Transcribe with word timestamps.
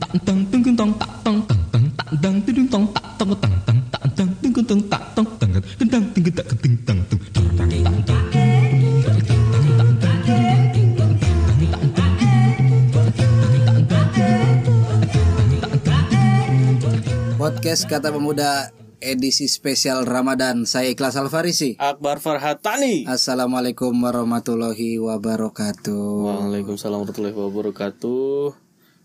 tak 0.00 0.12
tang 0.24 0.40
tung 0.48 0.64
tung 0.64 0.76
tong 0.76 0.92
tak 0.96 1.12
tong 1.20 1.38
tang 1.44 1.60
tang 1.68 1.84
tak 1.92 2.08
dang 2.24 2.36
tudung 2.40 2.68
tong 2.72 2.86
tak 2.88 3.04
tong 3.20 3.36
tang 3.36 3.54
tang 3.68 3.78
tak 3.92 4.02
dang 4.16 4.30
tung 4.40 4.52
tung 4.56 4.64
tong 4.64 4.82
tak 4.88 5.02
tong 5.12 5.28
tang 5.36 5.52
tang 5.52 5.88
tang 5.92 6.04
tung 6.08 6.24
tak 6.32 6.48
ting 6.56 6.76
tang 6.88 6.98
tung 7.04 7.20
tang 7.36 7.48
tang 7.60 7.70
tang 7.84 8.00
tang 8.08 8.28
Podcast 17.40 17.88
Kata 17.88 18.12
Pemuda 18.12 18.68
edisi 19.00 19.48
spesial 19.48 20.04
Ramadan. 20.04 20.68
Saya 20.68 20.92
Ikhlas 20.92 21.16
Alfarisi. 21.16 21.76
Akbar 21.80 22.20
Farhatani. 22.20 23.08
Assalamualaikum 23.08 23.96
warahmatullahi 23.96 25.00
wabarakatuh. 25.00 26.04
Waalaikumsalam 26.28 27.00
warahmatullahi 27.00 27.36
wabarakatuh. 27.36 28.59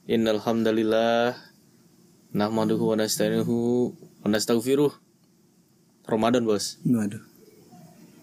Innal 0.06 0.38
hamdalillah 0.38 1.34
nahmaduhu 2.30 2.94
wa 2.94 2.96
nasta'inuhu 3.02 3.90
wa 4.22 4.28
nastaghfiruh. 4.30 4.94
Ramadan, 6.06 6.46
Bos. 6.46 6.78
Waduh. 6.86 7.26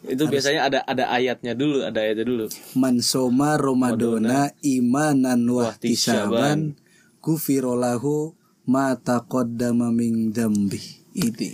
Itu 0.06 0.30
biasanya 0.30 0.66
ada 0.66 0.78
ada 0.86 1.10
ayatnya 1.10 1.58
dulu, 1.58 1.82
ada 1.82 2.02
ayatnya 2.02 2.26
dulu. 2.26 2.46
Mansoma 2.78 3.58
Ramadona 3.58 4.54
imanan 4.62 5.42
wahtisaban 5.46 6.78
kufirolahu 7.18 8.34
ma 8.66 8.94
taqaddama 8.94 9.90
min 9.94 10.30
dambi. 10.30 10.82
Ini. 11.14 11.50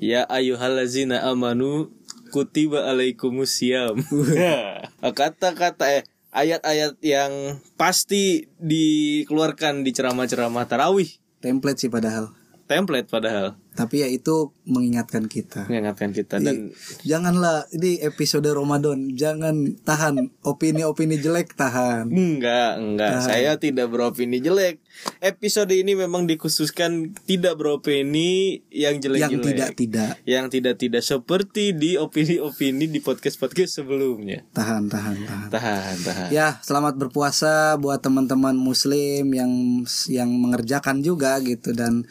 Ya 0.00 0.24
ayyuhallazina 0.28 1.24
amanu 1.28 1.92
kutiba 2.32 2.88
alaikumusiyam. 2.88 4.00
Kata-kata 5.20 6.00
eh 6.00 6.04
ayat-ayat 6.30 6.98
yang 7.02 7.60
pasti 7.74 8.50
dikeluarkan 8.58 9.82
di 9.82 9.90
ceramah-ceramah 9.90 10.66
tarawih. 10.66 11.10
Template 11.42 11.78
sih 11.86 11.90
padahal. 11.90 12.34
Template 12.70 13.10
padahal 13.10 13.58
Tapi 13.74 14.06
ya 14.06 14.08
itu 14.10 14.54
mengingatkan 14.62 15.26
kita. 15.26 15.66
mengingatkan 15.66 16.14
kita 16.14 16.38
dan 16.38 16.70
Janganlah 17.02 17.66
ini 17.74 17.98
episode 17.98 18.46
Ramadan, 18.46 19.10
jangan 19.18 19.74
tahan 19.82 20.30
opini-opini 20.46 21.18
jelek 21.18 21.58
tahan. 21.58 22.06
Enggak, 22.06 22.78
enggak. 22.78 23.26
Saya 23.26 23.58
tidak 23.58 23.90
beropini 23.90 24.38
jelek. 24.38 24.78
Episode 25.20 25.72
ini 25.72 25.96
memang 25.96 26.28
dikhususkan 26.28 27.16
tidak 27.24 27.56
beropini 27.56 28.60
yang 28.68 29.00
jelek-jelek. 29.00 29.32
Yang 29.32 29.46
tidak-tidak. 29.48 30.12
Yang 30.28 30.46
tidak-tidak 30.52 31.02
seperti 31.04 31.72
di 31.72 31.96
opini-opini 31.96 32.84
di 32.88 33.00
podcast-podcast 33.00 33.80
sebelumnya. 33.80 34.44
Tahan, 34.52 34.92
tahan, 34.92 35.16
tahan. 35.24 35.48
Tahan, 35.48 35.96
tahan. 36.04 36.28
Ya, 36.32 36.60
selamat 36.60 37.00
berpuasa 37.00 37.80
buat 37.80 38.04
teman-teman 38.04 38.56
muslim 38.56 39.32
yang 39.32 39.82
yang 40.08 40.30
mengerjakan 40.30 41.00
juga 41.00 41.40
gitu 41.40 41.72
dan 41.72 42.04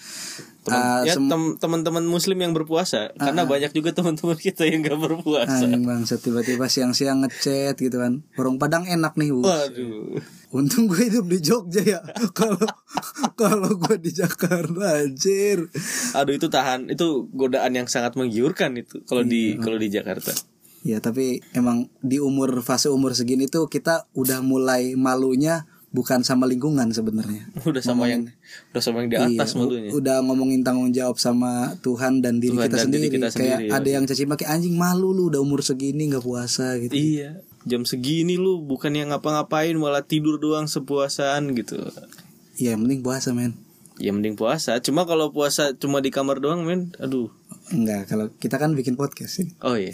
Teman- 0.59 1.01
uh, 1.01 1.01
ya 1.07 1.15
teman-teman 1.55 2.03
muslim 2.03 2.35
yang 2.35 2.51
berpuasa 2.51 3.15
karena 3.15 3.47
banyak 3.47 3.71
juga 3.71 3.95
teman-teman 3.95 4.35
kita 4.35 4.67
yang 4.67 4.83
gak 4.83 4.99
berpuasa. 4.99 5.65
anjing 5.65 5.87
bang, 5.87 6.03
tiba-tiba 6.03 6.67
siang-siang 6.67 7.23
ngechat 7.23 7.79
gitu 7.79 7.95
kan. 7.95 8.27
Warung 8.35 8.59
Padang 8.59 8.83
enak 8.83 9.15
nih, 9.15 9.31
Bu. 9.31 9.47
Waduh. 9.47 10.19
Untung 10.49 10.89
gue 10.89 11.05
hidup 11.05 11.25
di 11.25 11.37
Jogja 11.39 11.81
ya. 11.83 11.99
Kalau 12.37 12.57
kalau 13.35 13.69
gue 13.71 13.95
di 13.97 14.09
Jakarta 14.09 14.97
anjir. 14.97 15.69
Aduh 16.11 16.33
itu 16.33 16.47
tahan, 16.47 16.89
itu 16.89 17.29
godaan 17.31 17.71
yang 17.71 17.85
sangat 17.85 18.17
menggiurkan 18.17 18.73
itu 18.75 18.99
kalau 19.03 19.21
di 19.21 19.55
kalau 19.55 19.77
di 19.77 19.87
Jakarta. 19.87 20.33
Ya, 20.81 20.97
tapi 20.97 21.43
emang 21.51 21.91
di 21.99 22.17
umur 22.17 22.49
fase 22.59 22.87
umur 22.87 23.11
segini 23.11 23.45
tuh 23.45 23.67
kita 23.67 24.07
udah 24.11 24.39
mulai 24.39 24.95
malunya 24.95 25.67
bukan 25.89 26.21
sama 26.21 26.45
lingkungan 26.45 26.89
sebenarnya. 26.89 27.49
Udah 27.65 27.81
sama 27.81 28.05
yang 28.05 28.29
udah 28.69 28.81
sama 28.81 29.01
yang 29.01 29.09
di 29.09 29.17
atas 29.17 29.53
Iya, 29.53 29.59
malunya. 29.59 29.89
udah 29.91 30.17
ngomongin 30.21 30.61
tanggung 30.61 30.89
jawab 30.89 31.17
sama 31.17 31.73
Tuhan 31.79 32.21
dan 32.21 32.37
diri 32.37 32.53
Tuhan 32.53 32.65
kita 32.65 32.77
dan 32.77 32.85
sendiri. 32.85 33.01
diri 33.01 33.15
kita 33.17 33.27
Kayak 33.33 33.57
sendiri, 33.57 33.67
ada 33.73 33.89
yang 33.89 34.03
caci 34.05 34.23
maki 34.23 34.45
anjing 34.45 34.75
malu 34.77 35.09
lu 35.11 35.29
udah 35.29 35.41
umur 35.41 35.61
segini 35.61 36.07
nggak 36.07 36.21
puasa 36.21 36.77
gitu. 36.77 36.93
Iya, 36.93 37.41
jam 37.67 37.83
segini 37.83 38.39
lu 38.39 38.63
bukan 38.63 38.95
yang 38.95 39.11
ngapa-ngapain 39.11 39.75
malah 39.75 40.05
tidur 40.05 40.39
doang 40.39 40.67
sepuasaan 40.69 41.55
gitu. 41.57 41.79
Iya, 42.59 42.75
yang 42.75 42.83
penting 42.87 43.01
puasa 43.03 43.31
men. 43.31 43.69
Ya 43.99 44.15
mending 44.15 44.39
puasa. 44.39 44.79
Cuma 44.79 45.03
kalau 45.03 45.35
puasa 45.35 45.75
cuma 45.75 45.99
di 45.99 46.07
kamar 46.07 46.39
doang, 46.39 46.63
men. 46.63 46.95
Aduh. 47.03 47.27
Enggak, 47.69 48.09
kalau 48.09 48.33
kita 48.41 48.57
kan 48.57 48.73
bikin 48.73 48.97
podcast 48.97 49.45
ini. 49.45 49.53
Oh 49.61 49.77
iya. 49.77 49.93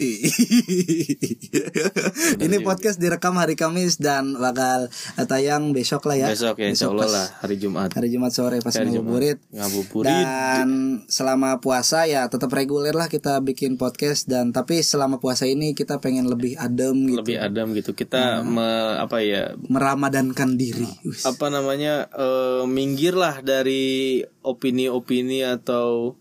ini 2.44 2.56
podcast 2.64 2.96
direkam 2.96 3.36
hari 3.36 3.52
Kamis 3.52 4.00
dan 4.00 4.32
bakal 4.40 4.88
tayang 5.28 5.76
besok 5.76 6.08
lah 6.08 6.16
ya. 6.16 6.28
Besok 6.32 6.56
ya 6.64 6.72
insya 6.72 6.88
Allah 6.88 7.08
lah 7.08 7.26
hari 7.44 7.60
Jumat. 7.60 7.92
Hari 7.92 8.08
Jumat 8.08 8.32
sore 8.32 8.64
pas 8.64 8.72
ngabuburit. 8.72 9.44
Ngabuburit. 9.52 10.08
Dan 10.08 10.68
selama 11.12 11.60
puasa 11.60 12.08
ya 12.08 12.24
tetap 12.32 12.48
reguler 12.56 12.96
lah 12.96 13.12
kita 13.12 13.44
bikin 13.44 13.76
podcast 13.76 14.24
dan 14.24 14.56
tapi 14.56 14.80
selama 14.80 15.20
puasa 15.20 15.44
ini 15.44 15.76
kita 15.76 16.00
pengen 16.00 16.32
lebih 16.32 16.56
adem 16.56 17.12
gitu. 17.12 17.20
Lebih 17.20 17.36
adem 17.44 17.76
gitu. 17.76 17.92
Kita 17.92 18.40
me- 18.40 18.96
apa 18.96 19.20
ya? 19.20 19.52
Meramadankan 19.68 20.56
diri. 20.56 20.88
Apa 21.28 21.52
namanya? 21.52 22.08
eh, 22.08 22.64
minggir 22.64 23.12
lah 23.12 23.44
dari 23.44 24.24
opini-opini 24.40 25.44
atau 25.44 26.16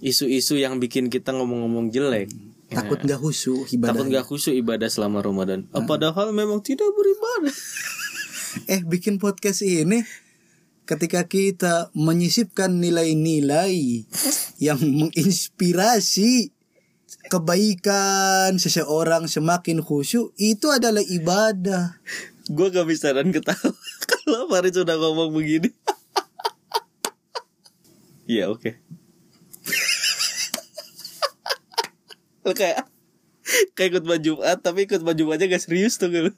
isu-isu 0.00 0.60
yang 0.60 0.80
bikin 0.80 1.08
kita 1.08 1.32
ngomong-ngomong 1.32 1.92
jelek. 1.92 2.28
Takut 2.66 2.98
nggak 2.98 3.20
khusyuk 3.22 3.70
ibadah. 3.70 3.94
Takut 3.94 4.06
gak 4.10 4.26
khusyuk 4.26 4.54
ibadah 4.58 4.90
selama 4.90 5.22
Ramadan. 5.22 5.70
Padahal 5.70 6.34
memang 6.34 6.60
tidak 6.60 6.90
beribadah. 6.92 7.54
Eh 8.72 8.80
bikin 8.80 9.20
podcast 9.20 9.60
ini 9.60 10.00
ketika 10.88 11.28
kita 11.28 11.92
menyisipkan 11.92 12.72
nilai-nilai 12.72 14.08
yang 14.56 14.80
menginspirasi 14.80 16.56
kebaikan 17.28 18.56
seseorang 18.56 19.28
semakin 19.28 19.84
khusyuk 19.84 20.32
itu 20.40 20.72
adalah 20.72 21.04
ibadah. 21.04 22.00
Gue 22.46 22.70
gak 22.70 22.86
bisa 22.86 23.10
dan 23.10 23.34
ketawa 23.34 23.74
Kalau 24.10 24.46
Farid 24.46 24.70
sudah 24.70 24.94
ngomong 24.94 25.34
begini 25.34 25.74
Iya 28.30 28.46
oke 28.54 28.78
Lu 28.78 29.05
kayak 32.52 32.86
Kayak 33.78 33.88
ikut 33.96 34.04
baju 34.04 34.22
Jumat 34.22 34.58
Tapi 34.62 34.90
ikut 34.90 35.02
baju 35.02 35.16
Jumatnya 35.16 35.46
gak 35.46 35.62
serius 35.62 35.96
tuh 35.98 36.10
lu 36.10 36.32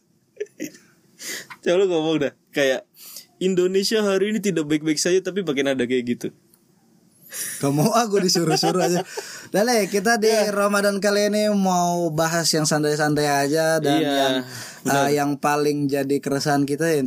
Coba 1.64 1.74
lu 1.80 1.84
ngomong 1.88 2.16
dah 2.28 2.32
Kayak 2.52 2.84
Indonesia 3.40 4.04
hari 4.04 4.34
ini 4.36 4.40
tidak 4.44 4.68
baik-baik 4.68 5.00
saja 5.00 5.18
Tapi 5.24 5.40
makin 5.42 5.72
ada 5.72 5.84
kayak 5.88 6.04
gitu 6.04 6.28
Gak 7.60 7.72
mau 7.72 7.92
aku 7.92 8.24
disuruh-suruh 8.24 8.82
aja. 8.82 9.04
Dah 9.52 9.62
lah, 9.64 9.84
kita 9.88 10.16
di 10.16 10.28
Iya. 10.28 10.52
Ramadan 10.52 11.00
kali 11.00 11.28
ini 11.32 11.48
mau 11.52 12.08
bahas 12.12 12.48
yang 12.52 12.64
santai-santai 12.64 13.28
aja 13.28 13.80
dan 13.80 14.00
Iya, 14.00 14.12
yang 14.12 14.34
uh, 14.88 15.08
yang 15.12 15.30
paling 15.40 15.88
jadi 15.88 16.16
keresahan 16.20 16.64
kita 16.64 16.88
ya 16.88 17.04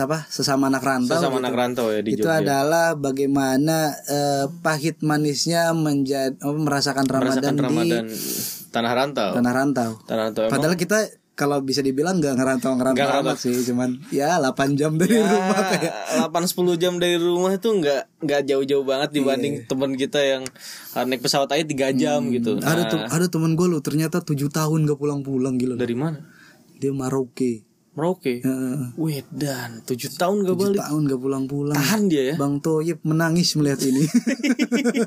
apa 0.00 0.28
sesama 0.28 0.68
anak 0.72 0.84
rantau. 0.84 1.16
Sama 1.20 1.40
gitu. 1.40 1.44
anak 1.44 1.54
rantau 1.56 1.86
ya 1.92 2.00
di 2.00 2.16
itu 2.16 2.24
Jogja 2.24 2.40
adalah 2.44 2.96
bagaimana 2.96 3.92
eh, 4.08 4.44
pahit 4.60 5.00
manisnya 5.04 5.72
menjadi 5.76 6.36
merasakan 6.44 7.04
Ramadan, 7.08 7.24
Merasakan 7.40 7.56
Ramadan 7.60 8.04
di 8.08 8.58
Tanah 8.68 8.92
rantau 8.92 9.32
tanah 9.32 9.52
rantau. 9.56 9.90
Tanah 10.04 10.22
rantau 10.28 10.42
emang 10.44 10.52
Padahal 10.60 10.76
kita 10.76 11.08
kalau 11.38 11.62
bisa 11.62 11.78
dibilang 11.78 12.18
nggak 12.18 12.34
ngerantau 12.34 12.74
ngerantau 12.74 12.98
Nggak 12.98 13.22
amat 13.22 13.38
sih, 13.38 13.54
cuman 13.62 13.94
ya 14.10 14.36
8 14.36 14.74
jam 14.74 14.98
dari 14.98 15.14
Ya, 15.14 15.22
rumah 15.22 15.62
kayak 15.62 15.94
8-10 16.26 16.74
jam 16.76 16.94
dari 16.96 17.14
rumah 17.16 17.52
itu 17.52 17.68
nggak 17.70 18.02
nggak 18.18 18.40
jauh-jauh 18.44 18.82
banget 18.82 19.08
dibanding 19.12 19.54
Iya. 19.56 19.64
teman 19.64 19.94
kita 19.94 20.18
yang 20.18 20.42
naik 20.92 21.22
pesawat 21.22 21.46
aja 21.48 21.62
3 21.62 21.94
jam 21.94 22.26
gitu. 22.28 22.58
ada 22.58 22.82
Nah, 22.82 22.84
tuh 22.84 22.98
ada 23.00 23.26
temen 23.26 23.54
gue 23.54 23.64
lo 23.64 23.78
ternyata 23.78 24.18
tujuh 24.18 24.50
tahun 24.50 24.82
gak 24.84 24.98
pulang-pulang 24.98 25.54
gila. 25.54 25.74
dari 25.74 25.94
mana? 25.94 26.18
Dia 26.74 26.90
Maroke. 26.90 27.62
Merauke. 27.90 28.38
Heeh. 28.38 28.94
Wih 28.94 29.26
dan 29.28 29.82
7 29.82 29.94
tahun 30.12 30.42
gak 30.44 30.52
Tujuh 30.52 30.70
balik. 30.70 30.80
tahun 30.80 31.00
gak 31.04 31.20
pulang-pulang. 31.20 31.74
Tahan 31.74 32.02
dia 32.06 32.22
ya. 32.24 32.34
Bang 32.34 32.58
Toyib 32.58 33.02
menangis 33.02 33.54
melihat 33.54 33.82
ini. 33.82 34.06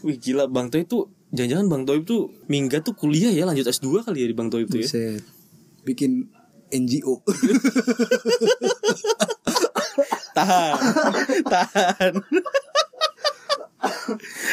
Wih 0.00 0.16
gila 0.16 0.46
Bang 0.46 0.68
Toib 0.68 0.86
tuh 0.86 1.04
jangan-jangan 1.30 1.66
Bang 1.68 1.84
Toib 1.84 2.02
tuh 2.04 2.32
minggat 2.46 2.80
tuh 2.82 2.94
kuliah 2.94 3.28
ya 3.28 3.44
lanjut 3.44 3.66
S2 3.66 4.00
kali 4.02 4.24
ya 4.24 4.26
di 4.26 4.32
Bang 4.32 4.48
Toib 4.48 4.66
tuh 4.66 4.80
ya. 4.80 4.88
Buset. 4.88 5.22
Bikin 5.84 6.30
NGO. 6.72 7.22
Tahan. 10.38 10.74
tahan. 11.42 12.14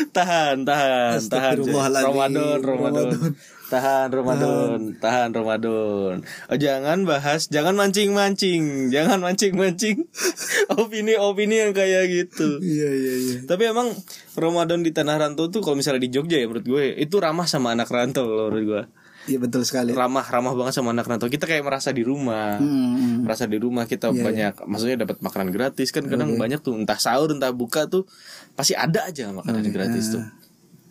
tahan, 0.09 0.57
tahan, 0.65 1.19
tahan. 1.29 1.55
Ramadan, 1.61 2.59
Ramadan. 2.61 3.09
Ramadan. 3.13 3.35
Tahan 3.65 4.13
Ramadan, 4.13 4.93
tahan 5.01 5.29
Ramadan. 5.33 6.21
Oh, 6.21 6.57
jangan 6.57 7.01
bahas, 7.01 7.49
jangan 7.49 7.73
mancing-mancing, 7.73 8.93
jangan 8.93 9.17
mancing-mancing 9.17 10.05
opini-opini 10.81 11.65
yang 11.65 11.73
kayak 11.73 12.05
gitu. 12.05 12.61
Iya 12.61 12.89
iya 12.93 13.13
iya. 13.17 13.37
Tapi 13.49 13.65
emang 13.65 13.89
Ramadan 14.37 14.85
di 14.85 14.93
tanah 14.93 15.17
rantau 15.17 15.49
tuh 15.49 15.65
kalau 15.65 15.81
misalnya 15.81 16.05
di 16.05 16.13
Jogja 16.13 16.37
ya 16.37 16.45
menurut 16.45 16.65
gue 16.65 16.93
itu 16.93 17.17
ramah 17.17 17.49
sama 17.49 17.73
anak 17.73 17.89
rantau 17.89 18.29
kalau 18.29 18.53
menurut 18.53 18.65
gue. 18.69 18.83
Iya 19.25 19.37
betul 19.37 19.61
sekali. 19.61 19.89
ramah 19.91 20.21
ramah 20.23 20.53
banget 20.53 20.73
sama 20.73 20.89
anak 20.89 21.05
rantau 21.05 21.25
kita 21.25 21.43
kayak 21.43 21.61
merasa 21.61 21.89
di 21.89 22.01
rumah 22.01 22.55
Hmm, 22.55 22.69
hmm. 22.93 23.17
merasa 23.23 23.43
di 23.43 23.55
rumah 23.55 23.83
kita 23.83 24.07
Iya, 24.07 24.21
banyak 24.21 24.53
maksudnya 24.63 24.97
dapat 24.99 25.17
makanan 25.19 25.49
gratis 25.49 25.89
kan 25.89 26.03
kadang 26.03 26.33
banyak 26.35 26.59
tuh 26.59 26.73
entah 26.75 26.95
sahur 26.95 27.29
entah 27.29 27.49
buka 27.49 27.85
tuh 27.85 28.05
pasti 28.53 28.71
ada 28.71 29.03
aja 29.03 29.29
makanan 29.31 29.61
Oke, 29.61 29.71
gratis 29.71 30.05
ah. 30.07 30.11
tuh 30.11 30.23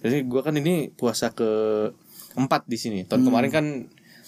jadi 0.02 0.20
gua 0.22 0.42
kan 0.42 0.52
ini 0.52 0.74
puasa 0.90 1.30
ke 1.30 1.46
empat 2.34 2.64
di 2.64 2.74
sini 2.74 2.98
Hmm. 3.00 3.08
tahun 3.08 3.22
kemarin 3.24 3.50
kan 3.50 3.66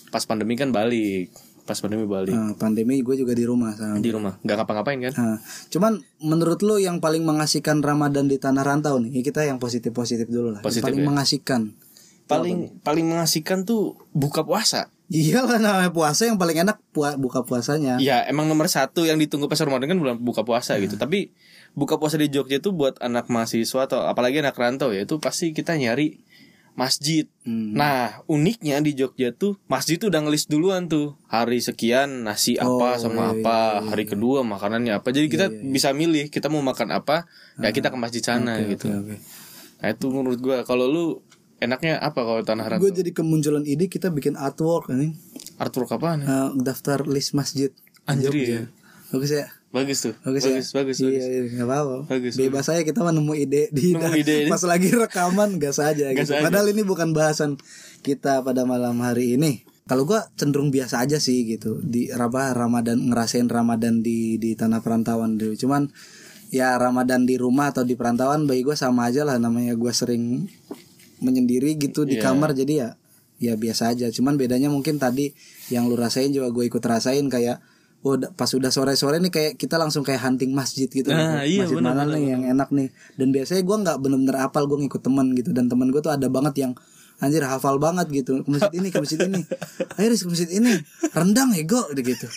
pas 0.08 0.22
pandemi 0.22 0.54
kan 0.54 0.70
balik 0.70 1.34
pas 1.62 1.74
pandemi 1.74 2.06
balik 2.06 2.30
Nah, 2.30 2.54
pandemi 2.54 3.02
gue 3.02 3.16
juga 3.16 3.34
di 3.34 3.42
rumah 3.42 3.74
sama. 3.74 3.98
di 3.98 4.06
rumah 4.08 4.38
nggak 4.38 4.54
ngapa-ngapain 4.56 5.02
kan 5.02 5.12
Nah, 5.12 5.36
cuman 5.68 5.92
menurut 6.22 6.62
lo 6.62 6.78
yang 6.78 6.96
paling 6.96 7.20
mengasihkan 7.20 7.80
Ramadan 7.80 8.24
di 8.24 8.36
tanah 8.36 8.62
rantau 8.62 8.96
nih, 8.96 9.18
kita 9.20 9.42
yang 9.42 9.58
positif-positif 9.58 10.24
dulu 10.26 10.48
lah. 10.48 10.60
Yang 10.60 10.66
Positif 10.70 10.84
paling 10.86 11.00
ya. 11.00 11.04
mengasihkan. 11.04 11.62
Paling 12.26 12.58
paling 12.80 13.06
mengasihkan 13.06 13.62
tuh 13.62 13.94
buka 14.10 14.42
puasa 14.42 14.90
Iyalah 15.06 15.56
namanya 15.56 15.90
puasa 15.90 16.26
yang 16.26 16.34
paling 16.34 16.58
enak 16.60 16.82
pua- 16.90 17.14
buka 17.14 17.40
puasanya. 17.40 17.94
ya 17.96 18.26
emang 18.26 18.44
nomor 18.44 18.66
satu 18.66 19.02
yang 19.02 19.14
ditunggu 19.16 19.46
pas 19.46 19.54
Ramadan 19.56 19.86
kan 19.86 19.96
bulan 19.96 20.16
buka 20.18 20.42
puasa 20.42 20.74
gitu 20.76 20.94
tapi 20.96 21.30
buka 21.72 21.94
puasa 21.94 22.16
di 22.16 22.26
Jogja 22.26 22.58
itu 22.58 22.70
buat 22.70 22.98
anak 22.98 23.26
mahasiswa 23.26 23.86
atau 23.86 24.02
apalagi 24.02 24.38
anak 24.38 24.52
rantau 24.52 24.90
ya 24.90 25.02
itu 25.02 25.16
pasti 25.16 25.50
kita 25.50 25.74
nyari 25.74 26.18
masjid 26.72 27.24
Hmm. 27.40 27.72
Nah, 27.72 28.26
uniknya 28.26 28.82
di 28.82 28.92
Jogja 28.92 29.30
tuh 29.30 29.54
masjid 29.64 29.96
tuh 29.96 30.10
udah 30.10 30.18
ngelis 30.18 30.44
duluan 30.44 30.90
tuh. 30.90 31.14
Hari 31.24 31.62
sekian 31.62 32.26
nasi 32.26 32.58
Oh, 32.58 32.76
apa 32.76 32.98
sama 32.98 33.30
iya, 33.30 33.38
apa, 33.38 33.58
iya, 33.78 33.86
hari 33.86 34.04
kedua 34.04 34.42
makanannya 34.42 34.92
apa. 34.92 35.08
Jadi 35.08 35.30
kita 35.30 35.46
bisa 35.48 35.94
milih 35.94 36.26
kita 36.26 36.50
mau 36.50 36.58
makan 36.60 36.90
apa, 36.90 37.30
ya 37.56 37.70
kita 37.70 37.88
ke 37.88 37.96
masjid 37.96 38.18
sana 38.20 38.58
gitu. 38.60 38.90
Ah, 38.90 38.98
Oke, 38.98 39.14
oke. 39.14 39.16
Nah, 39.76 39.88
itu 39.88 40.06
menurut 40.10 40.38
gua 40.38 40.56
kalau 40.60 40.84
lu 40.84 41.06
enaknya 41.58 41.96
apa 41.96 42.18
kalau 42.18 42.40
tanah 42.40 42.64
Gue 42.76 42.88
rantau? 42.88 42.96
jadi 42.96 43.10
kemunculan 43.10 43.64
ide 43.64 43.86
kita 43.86 44.08
bikin 44.08 44.34
artwork 44.34 44.90
ini, 44.90 45.16
Artwork 45.56 45.88
apaan? 45.90 46.20
Eh, 46.20 46.26
ya? 46.26 46.52
daftar 46.54 47.04
list 47.04 47.32
masjid. 47.32 47.72
Anjir 48.04 48.30
ya. 48.32 48.68
Bagus 49.08 49.30
ya. 49.30 49.46
Bagus 49.68 49.98
tuh. 50.00 50.14
Bagus, 50.20 50.42
Bagus, 50.42 50.66
ya? 50.66 50.74
bagus, 50.74 50.96
Iya, 50.96 51.08
bagus. 51.10 51.24
iya, 51.26 51.40
nggak 51.52 51.66
apa-apa. 51.66 51.96
Bagus, 52.08 52.32
Bebas 52.34 52.64
saya 52.64 52.80
kita 52.80 52.98
mau 53.00 53.12
nemu 53.12 53.34
ide 53.34 53.62
di 53.70 53.92
Nemu 53.92 54.14
ide 54.14 54.34
ini. 54.44 54.48
pas 54.48 54.62
lagi 54.62 54.88
rekaman 54.90 55.50
gas 55.58 55.76
aja 55.78 56.06
Gas 56.10 56.26
gitu. 56.26 56.32
aja. 56.32 56.44
Padahal 56.44 56.66
ini 56.70 56.82
bukan 56.82 57.10
bahasan 57.10 57.60
kita 58.00 58.40
pada 58.40 58.64
malam 58.64 58.96
hari 59.00 59.36
ini. 59.36 59.64
Kalau 59.86 60.02
gua 60.02 60.26
cenderung 60.34 60.70
biasa 60.70 60.98
aja 61.00 61.16
sih 61.16 61.46
gitu 61.46 61.78
di 61.78 62.08
apa 62.08 62.50
Ramadan 62.50 63.06
ngerasain 63.06 63.46
Ramadan 63.46 64.00
di 64.00 64.34
di 64.36 64.54
tanah 64.54 64.80
perantauan 64.80 65.36
dulu. 65.36 65.54
Cuman 65.54 65.86
ya 66.48 66.74
Ramadan 66.74 67.22
di 67.22 67.36
rumah 67.36 67.70
atau 67.70 67.82
di 67.82 67.94
perantauan 67.94 68.46
bagi 68.46 68.64
gua 68.64 68.74
sama 68.74 69.06
aja 69.06 69.22
lah 69.22 69.36
namanya 69.36 69.74
gua 69.74 69.92
sering 69.92 70.50
menyendiri 71.26 71.74
gitu 71.74 72.02
di 72.02 72.14
Iya. 72.14 72.30
kamar 72.30 72.54
jadi 72.54 72.74
ya 72.76 72.88
ya 73.36 73.52
biasa 73.54 73.92
aja. 73.92 74.06
Cuman 74.08 74.38
bedanya 74.38 74.70
mungkin 74.70 74.96
tadi 74.96 75.34
yang 75.68 75.86
lu 75.86 75.94
rasain 75.94 76.30
juga 76.30 76.48
gue 76.48 76.64
ikut 76.64 76.80
rasain 76.80 77.26
kayak 77.26 77.58
oh 78.00 78.14
pas 78.32 78.46
udah 78.48 78.70
sore-sore 78.70 79.18
nih 79.18 79.28
kayak 79.28 79.52
kita 79.56 79.74
langsung 79.76 80.00
kayak 80.00 80.22
hunting 80.22 80.54
masjid 80.54 80.86
gitu 80.86 81.10
Nah, 81.10 81.42
nih. 81.42 81.50
iya, 81.50 81.60
masjid 81.66 81.76
benar, 81.76 81.92
mana 81.92 82.02
benar, 82.06 82.14
nih 82.14 82.24
yang 82.30 82.42
enak 82.46 82.68
nih? 82.70 82.88
Dan 83.12 83.28
biasanya 83.34 83.60
gue 83.60 83.76
nggak 83.82 83.96
bener-bener 83.98 84.36
apal 84.38 84.64
gue 84.64 84.78
ngikut 84.78 85.02
teman 85.02 85.26
gitu. 85.32 85.50
Dan 85.50 85.66
teman 85.66 85.90
gue 85.90 85.98
tuh 85.98 86.14
ada 86.14 86.30
banget 86.30 86.54
yang 86.62 86.72
anjir 87.18 87.42
hafal 87.42 87.76
banget 87.76 88.06
gitu. 88.14 88.40
Ke 88.40 88.48
masjid 88.48 88.72
ini 88.72 88.88
ke 88.88 88.98
masjid 89.02 89.20
ini. 89.20 89.42
Riz, 89.98 90.22
ke 90.22 90.28
masjid 90.30 90.50
ini. 90.54 90.72
Rendang 91.10 91.50
ego 91.52 91.82
gitu 91.92 92.28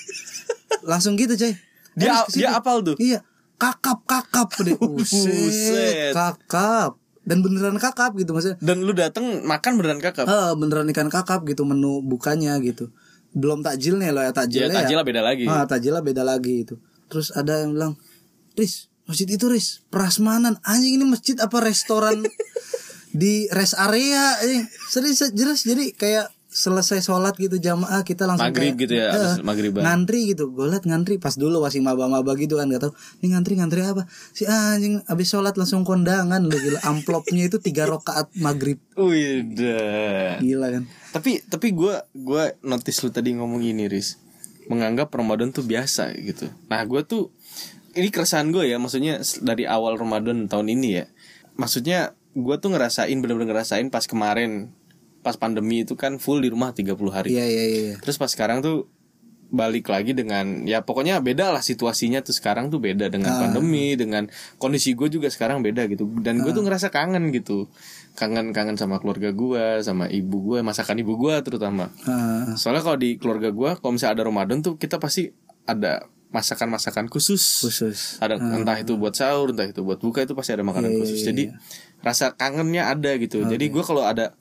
langsung 0.82 1.14
gitu 1.16 1.36
coy. 1.36 1.54
Dia 2.00 2.24
dia 2.32 2.56
apal 2.56 2.82
tuh. 2.82 2.96
iya. 2.98 3.22
Kakap 3.60 4.08
kakap 4.08 4.50
deh. 4.64 4.74
Buset, 4.80 6.16
kakap 6.16 6.96
dan 7.30 7.46
beneran 7.46 7.78
kakap 7.78 8.18
gitu 8.18 8.34
maksudnya 8.34 8.58
Dan 8.58 8.81
lu 8.81 8.90
dateng 8.92 9.46
makan 9.46 9.78
beneran 9.78 10.02
kakap. 10.02 10.26
Ah, 10.26 10.58
beneran 10.58 10.90
ikan 10.90 11.14
kakap 11.14 11.46
gitu 11.46 11.62
menu 11.62 12.02
bukanya 12.02 12.58
gitu. 12.58 12.90
Belum 13.30 13.62
takjilnya 13.62 14.10
loh 14.10 14.26
ya 14.26 14.34
Ya 14.34 14.34
takjilnya. 14.34 14.74
takjilnya 14.74 15.06
beda 15.06 15.22
lagi. 15.22 15.46
Ah, 15.46 15.70
takjilnya 15.70 16.02
beda 16.02 16.26
lagi 16.26 16.66
itu. 16.66 16.81
Terus 17.06 17.30
ada 17.30 17.62
yang 17.62 17.78
bilang, 17.78 17.94
"Riz, 18.58 18.90
masjid 19.06 19.30
itu 19.30 19.46
Riz, 19.46 19.86
prasmanan. 19.88 20.58
Anjing 20.66 20.98
ini 20.98 21.06
masjid 21.06 21.38
apa 21.38 21.62
restoran 21.62 22.26
di 23.22 23.46
rest 23.54 23.78
area?" 23.78 24.34
Anjing. 24.42 24.66
Serius 24.90 25.22
jelas 25.30 25.62
jadi 25.62 25.94
kayak 25.94 26.34
selesai 26.50 27.06
sholat 27.06 27.38
gitu 27.38 27.62
jamaah 27.62 28.01
kita 28.01 28.25
langsung 28.25 28.50
Maghrib 28.50 28.74
kayak, 28.74 28.81
gitu 28.81 28.94
ya, 28.98 29.13
eh, 29.13 29.13
abis 29.13 29.46
maghriban. 29.46 29.86
ngantri 29.86 30.34
gitu. 30.34 30.50
Gue 30.50 30.66
liat 30.66 30.81
ngantri 30.81 31.22
pas 31.22 31.38
dulu 31.38 31.62
masih 31.62 31.86
maba-maba 31.86 32.34
gitu 32.34 32.57
kan 32.57 32.66
gak 32.74 32.90
tau 32.90 32.94
ini 33.22 33.38
ngantri 33.38 33.54
ngantri 33.62 33.86
apa? 33.86 34.10
Si 34.34 34.50
anjing 34.50 35.06
abis 35.06 35.30
sholat 35.30 35.54
langsung 35.62 35.86
kondangan 35.86 36.42
lu 36.42 36.57
gila. 36.57 36.81
Amplopnya 36.90 37.46
itu 37.46 37.62
tiga 37.62 37.86
rakaat 37.86 38.34
maghrib. 38.42 38.81
Udah. 38.98 40.42
gila 40.42 40.68
kan? 40.74 40.84
Tapi 41.13 41.46
tapi 41.46 41.69
gue 41.69 42.01
gue 42.18 42.44
notice 42.66 42.98
lu 43.06 43.13
tadi 43.13 43.38
ngomong 43.38 43.62
ini 43.62 43.86
Riz. 43.86 44.18
Menganggap 44.74 45.13
Ramadan 45.13 45.54
tuh 45.54 45.62
biasa 45.62 46.18
gitu. 46.18 46.50
Nah 46.66 46.81
gue 46.90 47.06
tuh 47.06 47.30
ini 47.94 48.10
keresahan 48.10 48.50
gue 48.50 48.66
ya 48.66 48.81
maksudnya 48.81 49.22
dari 49.45 49.69
awal 49.69 50.02
Ramadan 50.02 50.50
tahun 50.50 50.74
ini 50.74 50.90
ya. 50.98 51.06
Maksudnya 51.62 52.18
gue 52.34 52.56
tuh 52.57 52.74
ngerasain 52.74 53.18
bener-bener 53.22 53.54
ngerasain 53.54 53.86
pas 53.94 54.10
kemarin 54.10 54.74
pas 55.19 55.36
pandemi 55.36 55.83
itu 55.83 55.94
kan 55.94 56.16
full 56.18 56.39
di 56.39 56.48
rumah 56.48 56.71
30 56.71 56.95
hari. 57.12 57.30
Iya 57.36 57.45
iya 57.45 57.63
iya. 57.66 57.94
terus 58.00 58.16
pas 58.16 58.31
sekarang 58.31 58.63
tuh 58.63 58.88
balik 59.50 59.89
lagi 59.89 60.13
dengan 60.13 60.62
ya 60.69 60.86
pokoknya 60.86 61.25
beda 61.25 61.50
lah 61.50 61.66
situasinya 61.66 62.21
tuh 62.21 62.38
sekarang 62.38 62.69
tuh 62.69 62.77
beda 62.77 63.10
dengan 63.10 63.33
Ah. 63.33 63.39
pandemi 63.50 63.98
dengan 63.98 64.30
kondisi 64.62 64.94
gue 64.94 65.10
juga 65.10 65.25
sekarang 65.33 65.66
beda 65.66 65.89
gitu. 65.89 66.06
Dan 66.21 66.45
gue 66.45 66.54
tuh 66.54 66.62
ngerasa 66.62 66.94
kangen 66.94 67.33
gitu. 67.33 67.66
Kangen 68.13 68.54
kangen 68.54 68.77
sama 68.77 69.01
keluarga 69.01 69.33
gue 69.33 69.81
sama 69.81 70.06
ibu 70.06 70.54
gue 70.54 70.62
masakan 70.62 71.01
ibu 71.01 71.18
gue 71.18 71.33
terutama. 71.42 71.89
Ah, 72.06 72.54
soalnya 72.54 72.86
kalau 72.86 72.98
di 73.01 73.18
keluarga 73.18 73.50
gue 73.50 73.69
kalau 73.81 73.92
misalnya 73.98 74.21
ada 74.21 74.25
Ramadan 74.30 74.62
tuh 74.62 74.77
kita 74.77 75.01
pasti 75.01 75.33
ada 75.66 76.06
masakan-masakan 76.30 77.10
khusus. 77.10 77.42
Khusus. 77.66 78.21
ada 78.21 78.38
entah 78.38 78.77
itu 78.77 78.94
buat 79.01 79.18
sahur 79.18 79.50
entah 79.50 79.66
itu 79.66 79.81
buat 79.81 79.98
buka 79.98 80.30
itu 80.30 80.38
pasti 80.38 80.54
ada 80.54 80.62
makanan 80.62 80.94
iya, 80.94 80.98
khusus. 81.01 81.25
iya, 81.25 81.33
jadi 81.33 81.44
rasa 82.06 82.38
kangennya 82.38 82.86
ada 82.86 83.18
gitu. 83.18 83.42
Jadi 83.50 83.66
gue 83.66 83.81
kalau 83.81 84.06
ada 84.06 84.38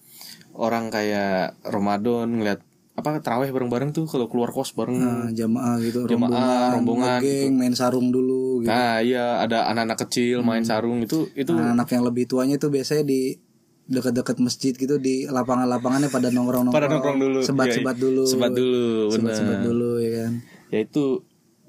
orang 0.58 0.90
kayak 0.90 1.54
Ramadan 1.62 2.34
ngeliat 2.34 2.60
apa 2.92 3.22
terawih 3.22 3.48
bareng-bareng 3.48 3.94
tuh 3.94 4.04
kalau 4.04 4.26
keluar 4.26 4.50
kos 4.50 4.74
bareng 4.74 4.98
Nah, 4.98 5.30
jamaah 5.30 5.78
gitu, 5.78 6.02
Jamaah, 6.04 6.74
rombongan, 6.74 7.22
ngegeng, 7.22 7.54
main 7.54 7.70
sarung 7.70 8.10
dulu 8.10 8.60
gitu. 8.60 8.68
nah 8.68 8.98
iya 8.98 9.38
ada 9.38 9.66
anak-anak 9.66 10.02
kecil 10.02 10.42
main 10.42 10.60
Hmm. 10.60 10.68
sarung 10.68 10.98
itu 10.98 11.30
itu 11.32 11.54
Nah, 11.54 11.72
anak 11.72 11.86
yang 11.88 12.02
lebih 12.02 12.26
tuanya 12.26 12.58
tuh 12.58 12.68
biasanya 12.68 13.02
di 13.02 13.38
dekat-dekat 13.86 14.36
masjid 14.38 14.74
gitu 14.74 14.98
di 14.98 15.24
lapangan-lapangannya 15.26 16.10
pada 16.10 16.28
nongkrong-nongkrong. 16.28 16.74
pada 16.76 16.90
nongkrong 16.90 17.18
dulu 17.18 17.38
Sebat-sebat 17.40 17.94
Iya, 17.94 18.02
dulu. 18.02 18.22
sebat 18.26 18.52
dulu 18.52 18.86
Sebat-sebat 19.08 19.58
dulu 19.62 19.90
ya 19.96 20.10
kan. 20.18 20.32
ya 20.68 20.78
itu 20.82 21.04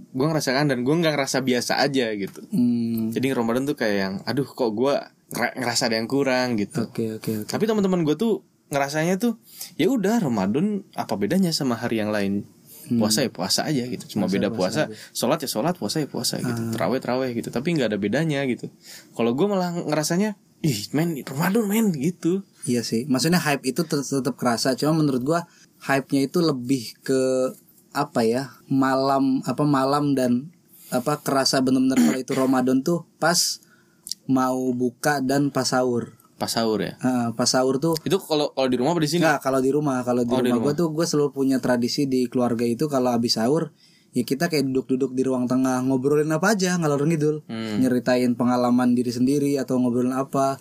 gue 0.09 0.25
ngerasakan 0.25 0.65
dan 0.65 0.81
gue 0.81 0.91
nggak 0.91 1.13
ngerasa 1.13 1.37
biasa 1.39 1.77
aja 1.77 2.09
gitu 2.11 2.41
Hmm. 2.49 3.13
jadi 3.13 3.31
Ramadan 3.31 3.63
tuh 3.63 3.77
kayak 3.77 3.95
yang 3.95 4.13
aduh 4.25 4.43
kok 4.43 4.73
gue 4.73 4.97
ngerasa 5.29 5.87
ada 5.87 5.95
yang 5.95 6.07
kurang 6.07 6.57
gitu 6.57 6.81
Oke, 6.81 7.13
oke, 7.13 7.31
oke. 7.39 7.47
tapi 7.47 7.63
teman-teman 7.63 8.01
gue 8.01 8.17
tuh 8.17 8.41
ngerasanya 8.69 9.17
tuh 9.17 9.37
ya 9.75 9.89
udah 9.89 10.21
Ramadan 10.21 10.85
apa 10.93 11.13
bedanya 11.17 11.49
sama 11.49 11.75
hari 11.75 12.01
yang 12.01 12.13
lain? 12.13 12.45
Puasa 12.89 13.21
ya 13.21 13.29
puasa 13.29 13.69
aja 13.69 13.85
gitu. 13.85 14.17
Cuma 14.17 14.25
beda 14.25 14.49
puasa 14.49 14.89
sholat 15.13 15.37
ya 15.45 15.49
sholat 15.49 15.77
puasa 15.77 16.01
ya 16.01 16.09
puasa 16.09 16.41
gitu. 16.41 16.73
Terawih 16.73 16.97
terawih 16.97 17.29
gitu. 17.37 17.53
Tapi 17.53 17.77
nggak 17.77 17.93
ada 17.93 17.99
bedanya 18.01 18.41
gitu. 18.49 18.65
Kalau 19.13 19.37
gue 19.37 19.45
malah 19.45 19.77
ngerasanya 19.77 20.33
ih 20.65 20.89
men 20.97 21.21
Ramadan 21.21 21.69
men 21.69 21.93
gitu. 21.93 22.41
Iya 22.65 22.81
sih. 22.81 23.05
Maksudnya 23.05 23.37
hype 23.45 23.61
itu 23.61 23.85
tet- 23.85 24.05
tetap 24.05 24.33
kerasa. 24.35 24.73
Cuma 24.73 24.97
menurut 24.97 25.21
gua 25.21 25.39
hype-nya 25.85 26.25
itu 26.27 26.41
lebih 26.41 26.97
ke 27.05 27.53
apa 27.93 28.25
ya? 28.25 28.57
Malam 28.65 29.45
apa 29.45 29.63
malam 29.69 30.17
dan 30.17 30.49
apa 30.89 31.21
kerasa 31.21 31.61
bener-bener 31.61 32.01
kalau 32.01 32.19
itu 32.19 32.33
Ramadan 32.33 32.81
tuh 32.81 33.05
pas 33.21 33.61
mau 34.25 34.73
buka 34.73 35.21
dan 35.21 35.53
pas 35.53 35.69
sahur. 35.69 36.18
Pas 36.39 36.47
sahur 36.47 36.79
ya 36.79 36.95
Ah, 36.99 37.29
pas 37.31 37.45
sahur 37.45 37.77
tuh 37.77 37.99
itu 38.01 38.15
kalau 38.17 38.49
kalau 38.49 38.65
di 38.65 38.77
rumah 38.79 38.91
apa 38.91 39.03
di 39.03 39.09
sini 39.09 39.21
Enggak, 39.21 39.39
kalau 39.43 39.59
di 39.59 39.69
rumah, 39.69 39.99
kalau 40.01 40.23
di 40.23 40.31
Oh, 40.31 40.39
di 40.39 40.47
rumah 40.47 40.57
gue 40.57 40.71
rumah. 40.71 40.79
tuh 40.79 40.87
gue 40.89 41.05
selalu 41.05 41.29
punya 41.29 41.57
tradisi 41.59 42.07
di 42.07 42.25
keluarga 42.25 42.63
itu 42.63 42.87
kalau 42.87 43.11
habis 43.11 43.35
sahur 43.35 43.75
ya 44.09 44.23
kita 44.23 44.47
kayak 44.47 44.65
duduk-duduk 44.65 45.11
di 45.11 45.21
ruang 45.21 45.45
tengah 45.45 45.83
ngobrolin 45.83 46.31
apa 46.31 46.57
aja 46.57 46.73
ngalor 46.75 47.05
ngidul, 47.05 47.45
Hmm. 47.45 47.77
nyeritain 47.77 48.33
pengalaman 48.33 48.91
diri 48.91 49.11
sendiri 49.11 49.53
atau 49.55 49.77
ngobrolin 49.77 50.09
apa. 50.11 50.57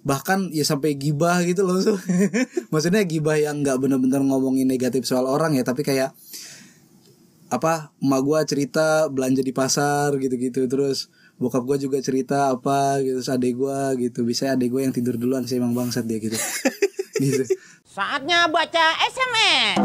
Bahkan 0.00 0.48
ya 0.50 0.64
sampai 0.64 0.96
gibah 0.96 1.44
gitu 1.44 1.60
loh. 1.60 1.76
Maksudnya 2.72 3.04
gibah 3.04 3.36
yang 3.36 3.60
nggak 3.60 3.76
bener-bener 3.76 4.24
ngomongin 4.24 4.64
negatif 4.64 5.04
soal 5.04 5.28
orang 5.28 5.52
ya, 5.52 5.60
tapi 5.60 5.84
kayak 5.84 6.16
apa 7.50 7.90
emak 7.98 8.20
gua 8.22 8.40
cerita 8.44 9.10
belanja 9.10 9.42
di 9.42 9.50
pasar 9.50 10.14
gitu-gitu 10.16 10.64
terus 10.64 11.10
bokap 11.40 11.64
gua 11.64 11.80
juga 11.80 11.96
cerita 12.04 12.52
apa 12.52 13.00
gitu 13.00 13.24
terus 13.24 13.32
adek 13.32 13.52
gua 13.56 13.96
gitu. 13.96 14.28
Bisa 14.28 14.52
adek 14.52 14.68
gua 14.68 14.84
yang 14.84 14.92
tidur 14.92 15.16
duluan 15.16 15.48
sih 15.48 15.56
emang 15.56 15.72
bangsat 15.72 16.04
dia 16.04 16.20
gitu. 16.20 16.36
Gitu. 17.20 17.44
Saatnya 17.84 18.48
baca 18.48 18.96
SMS. 19.12 19.76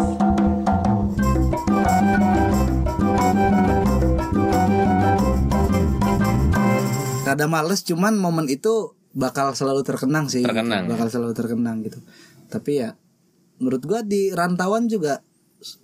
rada 7.35 7.51
males 7.51 7.83
cuman 7.83 8.15
momen 8.15 8.47
itu 8.47 8.95
bakal 9.11 9.51
selalu 9.51 9.83
terkenang 9.83 10.31
sih. 10.31 10.47
Terkenang, 10.47 10.87
bakal 10.87 11.11
selalu 11.11 11.35
terkenang 11.35 11.83
gitu. 11.83 11.99
Tapi 12.47 12.79
ya 12.79 12.95
menurut 13.59 13.83
gua 13.83 13.99
di 13.99 14.31
rantauan 14.31 14.87
juga 14.87 15.19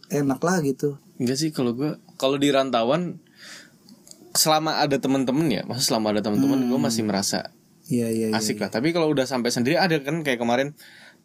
enak 0.08 0.40
lah 0.40 0.64
gitu. 0.64 0.96
Enggak 1.20 1.38
sih 1.38 1.50
kalau 1.52 1.76
gue 1.76 1.98
kalau 2.16 2.40
di 2.40 2.50
rantauan 2.54 3.20
selama 4.34 4.80
ada 4.84 4.98
temen-temen 4.98 5.48
ya, 5.52 5.62
maksud 5.68 5.94
selama 5.94 6.16
ada 6.16 6.22
temen-temen 6.24 6.68
gue 6.68 6.80
masih 6.80 7.04
merasa 7.04 7.52
iya 7.92 8.08
iya 8.08 8.32
iya. 8.32 8.38
asik 8.38 8.60
lah. 8.60 8.72
Tapi 8.72 8.96
kalau 8.96 9.12
udah 9.12 9.28
sampai 9.28 9.52
sendiri 9.52 9.76
ada 9.76 10.00
kan 10.00 10.24
kayak 10.24 10.40
kemarin 10.40 10.74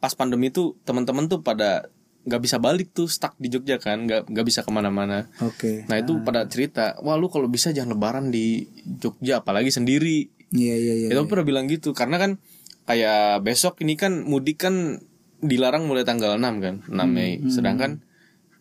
pas 0.03 0.13
pandemi 0.13 0.51
tuh 0.53 0.77
temen-temen 0.85 1.31
tuh 1.31 1.41
pada 1.41 1.89
nggak 2.27 2.43
bisa 2.43 2.59
balik 2.59 2.91
tuh 2.91 3.07
stuck 3.07 3.39
di 3.39 3.47
Jogja 3.47 3.79
kan, 3.79 4.03
nggak 4.03 4.27
nggak 4.27 4.47
bisa 4.47 4.67
ke 4.67 4.71
mana-mana. 4.75 5.31
oke 5.39 5.87
Nah 5.87 5.97
itu 6.03 6.19
pada 6.27 6.51
cerita, 6.51 6.99
wah 7.07 7.15
lu 7.15 7.31
kalau 7.31 7.47
bisa 7.47 7.71
jangan 7.71 7.95
lebaran 7.95 8.35
di 8.35 8.67
Jogja, 8.83 9.47
apalagi 9.47 9.71
sendiri. 9.71 10.27
iya 10.51 10.75
iya 10.75 10.95
iya 11.07 11.09
Itu 11.15 11.31
pernah 11.31 11.47
bilang 11.47 11.71
gitu, 11.71 11.95
karena 11.95 12.19
kan 12.19 12.43
kayak 12.91 13.47
besok 13.47 13.79
ini 13.87 13.95
kan 13.95 14.27
mudik 14.27 14.59
kan 14.59 14.99
dilarang 15.39 15.87
mulai 15.87 16.03
tanggal 16.03 16.35
6 16.35 16.43
kan, 16.59 16.75
6 16.91 16.91
Mei. 17.07 17.39
Sedangkan 17.47 18.03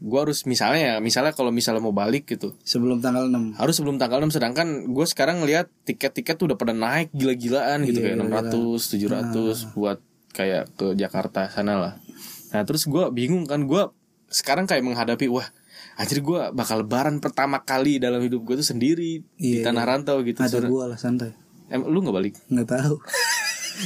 gua 0.04 0.28
harus 0.28 0.44
misalnya 0.44 0.82
ya, 0.82 0.96
misalnya 1.00 1.32
kalau 1.32 1.52
misalnya 1.56 1.80
mau 1.80 1.96
balik 1.96 2.28
gitu, 2.28 2.56
sebelum 2.68 3.00
tanggal 3.00 3.32
6 3.32 3.56
harus 3.56 3.74
sebelum 3.76 3.96
tanggal 3.96 4.20
6 4.24 4.36
sedangkan 4.36 4.92
gue 4.92 5.06
sekarang 5.08 5.40
ngeliat 5.40 5.72
tiket-tiket 5.88 6.36
tuh 6.36 6.52
udah 6.52 6.58
pada 6.60 6.76
naik 6.76 7.16
gila-gilaan 7.16 7.88
gitu 7.88 8.04
kayak 8.04 8.20
600 8.20 8.52
700 9.32 9.72
buat 9.78 10.00
kayak 10.36 10.76
ke 10.76 10.88
Jakarta 11.00 11.48
sana 11.48 11.80
lah. 11.80 11.94
Nah 12.52 12.62
terus 12.68 12.84
gue 12.88 13.04
bingung 13.16 13.48
kan 13.48 13.64
gue 13.64 13.88
sekarang 14.28 14.68
kayak 14.68 14.84
menghadapi 14.84 15.32
wah 15.32 15.48
anjir 15.96 16.20
gue 16.20 16.52
bakal 16.52 16.84
lebaran 16.84 17.24
pertama 17.24 17.64
kali 17.64 18.04
dalam 18.04 18.20
hidup 18.20 18.44
gue 18.44 18.60
tuh 18.60 18.68
sendiri 18.68 19.24
di 19.40 19.64
Iya, 19.64 19.72
tanah 19.72 19.84
rantau 19.88 20.20
gitu. 20.28 20.44
Ada 20.44 20.68
gua 20.68 20.92
lah 20.92 21.00
santai. 21.00 21.32
Em 21.72 21.88
lu 21.88 22.04
nggak 22.04 22.16
balik? 22.16 22.36
Nggak 22.52 22.68
tahu. 22.68 22.96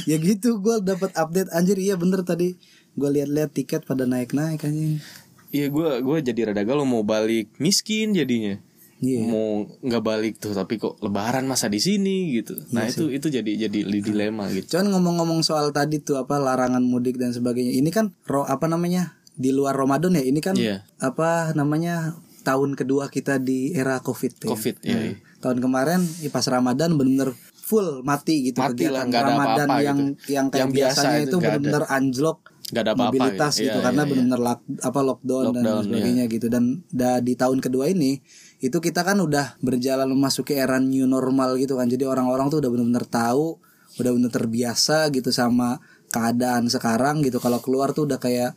Ya 0.06 0.22
gitu 0.22 0.62
gua 0.62 0.78
dapat 0.78 1.10
update. 1.18 1.50
Anjir 1.50 1.74
iya 1.74 1.98
bener 1.98 2.22
tadi. 2.22 2.54
Gua 2.94 3.10
lihat-lihat 3.10 3.50
tiket 3.50 3.82
pada 3.82 4.06
naik-naik 4.06 4.62
anjing 4.62 5.02
iya 5.50 5.66
gue 5.66 5.90
gue 5.98 6.16
jadi 6.22 6.40
rada 6.48 6.62
galau 6.62 6.82
mau 6.82 7.02
balik 7.02 7.50
miskin 7.56 8.12
jadinya 8.12 8.58
Iya. 9.00 9.24
mau 9.24 9.64
nggak 9.80 10.04
balik 10.04 10.34
tuh 10.36 10.52
tapi 10.52 10.76
kok 10.76 11.00
lebaran 11.00 11.48
masa 11.48 11.66
di 11.66 11.80
sini 11.80 12.36
gitu 12.36 12.52
nah 12.68 12.84
Iya 12.84 12.92
itu 12.92 13.04
itu 13.08 13.26
jadi 13.32 13.52
jadi 13.66 13.78
dilema 13.98 14.44
gitu 14.50 14.76
Cuman 14.76 14.92
ngomong-ngomong 14.92 15.40
soal 15.40 15.72
tadi 15.72 15.98
tuh 15.98 16.20
apa 16.20 16.36
larangan 16.36 16.84
mudik 16.84 17.16
dan 17.16 17.32
sebagainya. 17.32 17.72
Ini 17.72 17.88
kan 17.88 18.12
ro 18.24 18.44
apa 18.44 18.68
namanya? 18.68 19.16
Di 19.32 19.50
luar 19.50 19.72
Ramadan 19.72 20.12
ya. 20.12 20.20
Ini 20.20 20.40
kan 20.40 20.52
Iya. 20.52 20.84
apa 20.98 21.52
namanya? 21.54 22.12
tahun 22.40 22.72
kedua 22.72 23.08
kita 23.08 23.36
di 23.36 23.72
era 23.72 24.00
Covid 24.00 24.32
ya. 24.38 24.48
covid 24.48 24.76
ya, 24.80 24.96
Nah, 24.96 25.12
Tahun 25.40 25.58
kemarin 25.60 26.00
ya 26.20 26.28
pas 26.28 26.44
Ramadan 26.44 26.96
bener-bener 26.96 27.32
full 27.54 28.00
mati 28.00 28.48
gitu 28.48 28.60
Mati 28.60 28.84
lah, 28.84 29.04
kegiatan 29.04 29.08
ada 29.08 29.20
Ramadan 29.26 29.66
apa-apa 29.68 29.80
yang 29.82 29.98
gitu. 30.16 30.28
yang 30.30 30.46
kayak 30.48 30.60
Yang 30.60 30.70
biasa 30.72 30.88
biasanya 31.00 31.16
itu 31.16 31.20
itu 31.22 31.36
ada. 31.36 31.44
bener-bener 31.46 31.82
anjlok 31.86 32.38
nggak 32.70 32.82
ada 32.86 32.92
apa-apa 32.94 33.06
mobilitas 33.10 33.52
gitu. 33.58 33.66
gitu, 33.66 33.78
Iya, 33.78 33.84
karena 33.84 34.02
iya, 34.02 34.08
benar-benar 34.10 34.40
lock- 34.40 34.68
apa 34.80 35.00
lockdown, 35.02 35.44
dan 35.50 35.62
Lockdown, 35.62 35.82
sebagainya 35.90 36.24
gitu. 36.30 36.46
Dan 36.46 36.64
da, 36.90 37.10
di 37.18 37.34
tahun 37.34 37.58
kedua 37.58 37.84
ini 37.90 38.22
itu 38.60 38.78
kita 38.78 39.02
kan 39.02 39.18
udah 39.18 39.58
berjalan 39.60 40.08
memasuki 40.08 40.54
era 40.54 40.78
new 40.78 41.04
normal 41.04 41.58
gitu 41.58 41.74
kan. 41.76 41.90
Jadi 41.90 42.06
orang-orang 42.06 42.48
tuh 42.48 42.62
udah 42.62 42.70
benar-benar 42.70 43.06
tahu 43.10 43.58
udah 43.98 44.10
benar 44.14 44.30
terbiasa 44.30 45.10
gitu 45.10 45.34
sama 45.34 45.82
keadaan 46.08 46.70
sekarang 46.70 47.20
gitu. 47.26 47.42
Kalau 47.42 47.58
keluar 47.58 47.90
tuh 47.90 48.06
udah 48.06 48.22
kayak 48.22 48.54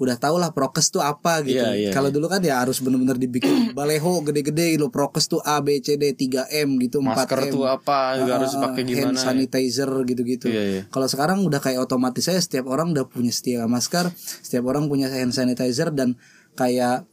udah 0.00 0.16
tau 0.16 0.40
lah 0.40 0.56
prokes 0.56 0.88
tuh 0.88 1.04
apa 1.04 1.44
gitu 1.44 1.60
Iya, 1.60 1.76
iya, 1.76 1.90
kalau 1.92 2.08
dulu 2.08 2.24
kan 2.24 2.40
ya 2.40 2.64
harus 2.64 2.80
benar-benar 2.80 3.20
dibikin 3.20 3.52
baleho 3.76 4.24
gede-gede 4.24 4.74
gitu 4.74 4.88
prokes 4.88 5.28
tuh 5.28 5.44
A 5.44 5.60
B 5.60 5.76
C 5.78 6.00
D 6.00 6.16
3 6.16 6.48
M 6.64 6.80
gitu 6.80 7.04
4 7.04 7.04
masker 7.04 7.38
M 7.46 7.52
tuh 7.52 7.64
apa 7.68 8.16
juga 8.16 8.32
harus 8.40 8.56
Ah, 8.56 8.60
pakai 8.64 8.82
hand 8.88 8.88
gimana 8.88 9.12
ya? 9.12 9.20
sanitizer 9.20 9.90
gitu-gitu. 10.08 10.48
Iya, 10.48 10.62
iya. 10.64 10.82
Kalau 10.88 11.04
sekarang 11.04 11.44
udah 11.44 11.60
kayak 11.60 11.84
otomatis 11.84 12.24
saya 12.24 12.40
setiap 12.40 12.64
orang 12.66 12.96
udah 12.96 13.04
punya 13.06 13.28
setiap 13.28 13.68
masker, 13.68 14.08
setiap 14.16 14.64
orang 14.66 14.88
punya 14.88 15.12
hand 15.12 15.36
sanitizer 15.36 15.92
dan 15.92 16.16
kayak 16.56 17.04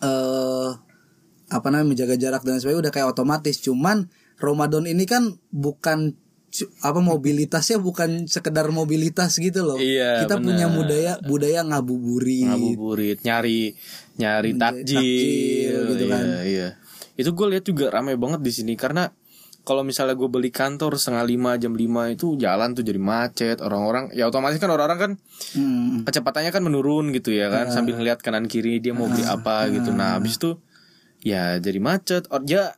eh 0.00 0.70
apa 1.52 1.66
namanya 1.68 1.92
menjaga 1.92 2.16
jarak 2.16 2.42
dan 2.42 2.58
sebagainya 2.58 2.88
udah 2.88 2.92
kayak 2.92 3.08
otomatis. 3.12 3.60
Cuman 3.60 4.08
Ramadan 4.40 4.88
ini 4.88 5.04
kan 5.04 5.36
bukan 5.52 6.16
apa 6.80 7.02
mobilitasnya 7.02 7.82
bukan 7.82 8.30
sekedar 8.30 8.70
mobilitas 8.70 9.34
gitu 9.36 9.66
loh. 9.66 9.74
Iya, 9.74 10.22
Kita 10.22 10.38
benar. 10.38 10.46
punya 10.46 10.66
budaya 10.70 11.12
budaya 11.20 11.60
ngabuburit. 11.66 12.46
ngabuburit 12.46 13.18
nyari 13.22 13.74
nyari 14.14 14.50
takjil, 14.54 14.94
takjil 14.94 15.78
gitu 15.90 16.04
iya, 16.06 16.12
kan. 16.14 16.24
iya. 16.46 16.68
itu 17.14 17.30
gue 17.30 17.46
lihat 17.50 17.64
juga 17.64 17.90
ramai 17.90 18.14
banget 18.14 18.42
di 18.42 18.50
sini 18.50 18.74
karena 18.74 19.10
kalau 19.62 19.80
misalnya 19.80 20.12
gue 20.12 20.28
beli 20.28 20.52
kantor 20.52 20.94
setengah 20.94 21.24
lima 21.24 21.50
jam 21.56 21.72
lima 21.72 22.10
itu 22.10 22.36
jalan 22.36 22.74
tuh 22.74 22.84
jadi 22.84 23.00
macet 23.00 23.58
orang-orang 23.58 24.12
ya 24.12 24.28
otomatis 24.28 24.58
kan 24.58 24.70
orang-orang 24.70 24.98
kan 24.98 25.12
Hmm. 25.54 26.02
kecepatannya 26.06 26.50
kan 26.50 26.62
menurun 26.62 27.10
gitu 27.10 27.30
ya 27.30 27.50
kan 27.50 27.70
sambil 27.70 27.98
ngeliat 27.98 28.18
kanan 28.20 28.46
kiri 28.46 28.78
dia 28.78 28.94
mau 28.94 29.06
beli 29.06 29.22
apa 29.24 29.66
gitu 29.70 29.90
nah 29.90 30.14
habis 30.14 30.36
itu 30.36 30.58
ya 31.22 31.58
jadi 31.58 31.78
macet 31.80 32.26
ya 32.44 32.74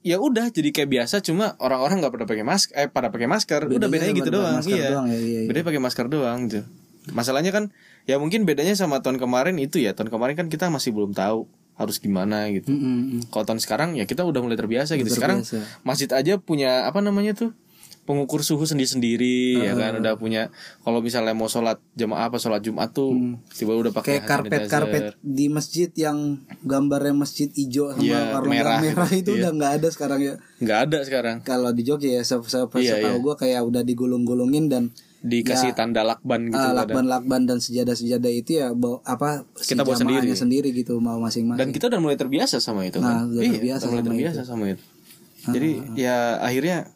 ya 0.00 0.16
udah 0.16 0.48
jadi 0.48 0.72
kayak 0.72 0.88
biasa 0.88 1.20
cuma 1.20 1.56
orang-orang 1.60 2.00
nggak 2.00 2.12
pada 2.12 2.26
pakai 2.26 2.44
masker 2.44 2.72
eh 2.72 2.88
pada 2.88 3.12
pakai 3.12 3.28
masker 3.28 3.68
udah 3.68 3.88
bedanya 3.92 4.14
gitu 4.16 4.30
doang 4.32 4.64
iya 4.64 4.96
doang 4.96 5.08
ya, 5.12 5.18
iya, 5.20 5.40
iya. 5.44 5.48
bedanya 5.48 5.66
pakai 5.68 5.82
masker 5.82 6.06
doang 6.08 6.38
gitu 6.48 6.64
masalahnya 7.12 7.52
kan 7.52 7.64
ya 8.08 8.16
mungkin 8.16 8.48
bedanya 8.48 8.72
sama 8.72 9.04
tahun 9.04 9.20
kemarin 9.20 9.60
itu 9.60 9.76
ya 9.76 9.92
tahun 9.92 10.08
kemarin 10.08 10.34
kan 10.36 10.46
kita 10.48 10.72
masih 10.72 10.96
belum 10.96 11.12
tahu 11.12 11.44
harus 11.80 11.96
gimana 11.96 12.48
gitu 12.52 12.72
Mm-mm. 12.72 13.32
kalau 13.32 13.44
tahun 13.48 13.60
sekarang 13.60 13.96
ya 13.96 14.04
kita 14.04 14.24
udah 14.24 14.40
mulai 14.44 14.56
terbiasa 14.56 15.00
gitu 15.00 15.08
sekarang 15.12 15.40
terbiasa. 15.40 15.80
masjid 15.80 16.10
aja 16.12 16.36
punya 16.36 16.84
apa 16.84 17.00
namanya 17.00 17.32
tuh 17.32 17.56
pengukur 18.02 18.40
suhu 18.40 18.64
sendiri-sendiri 18.64 19.62
ya 19.62 19.72
kan? 19.72 19.96
Udah 19.96 20.14
punya 20.14 20.50
kalau 20.80 20.98
misalnya 20.98 21.30
mau 21.30 21.46
sholat 21.46 21.78
jamaah 21.94 22.26
apa 22.26 22.36
sholat 22.36 22.58
jumat 22.58 22.90
tuh 22.90 23.14
tiba 23.48 23.72
udah 23.72 23.90
pakai 23.90 24.18
kayak 24.18 24.20
hand 24.20 24.30
karpet 24.30 24.50
sanitizer. 24.60 24.72
karpet 24.72 25.02
di 25.20 25.46
masjid 25.46 25.88
yang 25.94 26.18
gambarnya 26.60 27.14
masjid 27.14 27.48
hijau 27.50 27.90
sama 27.90 28.02
Iya, 28.02 28.20
warna 28.32 28.50
merah 28.50 28.78
merah, 28.80 29.10
itu. 29.10 29.30
Iya. 29.32 29.38
udah 29.38 29.50
nggak 29.52 29.72
ada 29.76 29.88
sekarang 29.88 30.20
ya. 30.20 30.34
Nggak 30.58 30.78
ada 30.82 30.98
sekarang. 31.02 31.36
Kalau 31.42 31.70
di 31.70 31.82
Jogja 31.82 32.10
ya 32.10 32.22
se 32.22 32.34
se 32.40 32.58
Iya, 32.76 32.98
setahu 32.98 33.14
iya. 33.14 33.22
gue 33.22 33.34
kayak 33.36 33.60
udah 33.62 33.82
digulung-gulungin 33.82 34.66
dan 34.66 34.90
dikasih 35.20 35.76
tanda 35.76 36.00
lakban 36.00 36.48
gitu 36.48 36.56
ah, 36.56 36.72
pada- 36.72 36.88
lakban-lakban 36.88 37.44
dan 37.44 37.60
sejadah-sejadah 37.60 38.32
itu 38.32 38.56
ya 38.56 38.72
bawa, 38.72 39.04
apa 39.04 39.44
si 39.54 39.76
Kita 39.76 39.84
bawa 39.84 39.92
sendiri. 39.94 40.32
sendiri 40.32 40.68
gitu 40.72 40.96
mau 40.96 41.20
masing-masing. 41.20 41.60
Dan 41.60 41.68
kita 41.70 41.86
udah 41.86 42.00
mulai 42.00 42.16
terbiasa 42.16 42.56
sama 42.56 42.82
itu 42.82 42.98
Nah, 42.98 43.22
kan? 43.22 43.28
udah 43.28 43.42
iya 43.42 43.52
terbiasa 43.54 43.84
udah 43.84 43.92
mulai 43.92 44.00
sama 44.00 44.08
terbiasa 44.08 44.40
sama 44.42 44.64
itu. 44.66 44.82
Jadi 45.42 45.70
ya 45.94 46.16
akhirnya 46.38 46.88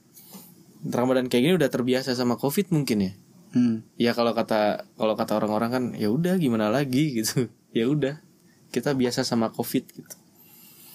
Ramadan 0.84 1.32
kayak 1.32 1.42
gini 1.42 1.54
udah 1.56 1.70
terbiasa 1.72 2.12
sama 2.12 2.36
covid 2.36 2.68
mungkin 2.72 2.98
ya? 3.10 3.12
Hmm. 3.54 3.86
ya 3.94 4.10
kalau 4.18 4.34
kata 4.34 4.82
kalau 4.98 5.14
kata 5.14 5.38
orang-orang 5.38 5.70
kan 5.70 5.84
ya 5.94 6.10
udah 6.10 6.34
gimana 6.42 6.68
lagi 6.68 7.10
gitu. 7.22 7.48
Ya 7.70 7.86
udah 7.86 8.18
kita 8.74 8.92
biasa 8.92 9.22
sama 9.22 9.54
covid 9.54 9.86
gitu. 9.94 10.16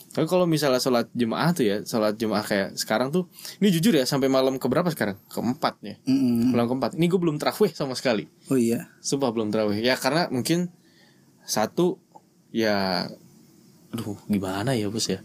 Tapi 0.10 0.26
kalau 0.26 0.50
misalnya 0.50 0.82
sholat 0.82 1.08
jemaah 1.14 1.54
tuh 1.54 1.64
ya 1.70 1.78
sholat 1.86 2.18
jemaah 2.18 2.42
kayak 2.42 2.76
sekarang 2.76 3.14
tuh 3.14 3.30
ini 3.62 3.70
jujur 3.70 3.94
ya 3.94 4.04
sampai 4.04 4.28
malam 4.28 4.58
keberapa 4.60 4.90
sekarang? 4.92 5.16
Keempat 5.32 5.80
ya? 5.86 5.96
Mm-mm. 6.04 6.52
malam 6.52 6.68
keempat. 6.68 6.98
Ini 6.98 7.06
gue 7.08 7.20
belum 7.22 7.38
terawih 7.40 7.72
sama 7.72 7.94
sekali. 7.96 8.28
Oh 8.52 8.58
iya. 8.60 8.92
Sumpah 9.00 9.32
belum 9.32 9.54
terawih. 9.54 9.80
Ya 9.80 9.96
karena 9.96 10.28
mungkin 10.28 10.74
satu 11.46 12.02
ya 12.52 13.08
aduh 13.90 14.18
gimana 14.30 14.78
ya 14.78 14.90
bos 14.90 15.10
ya 15.10 15.22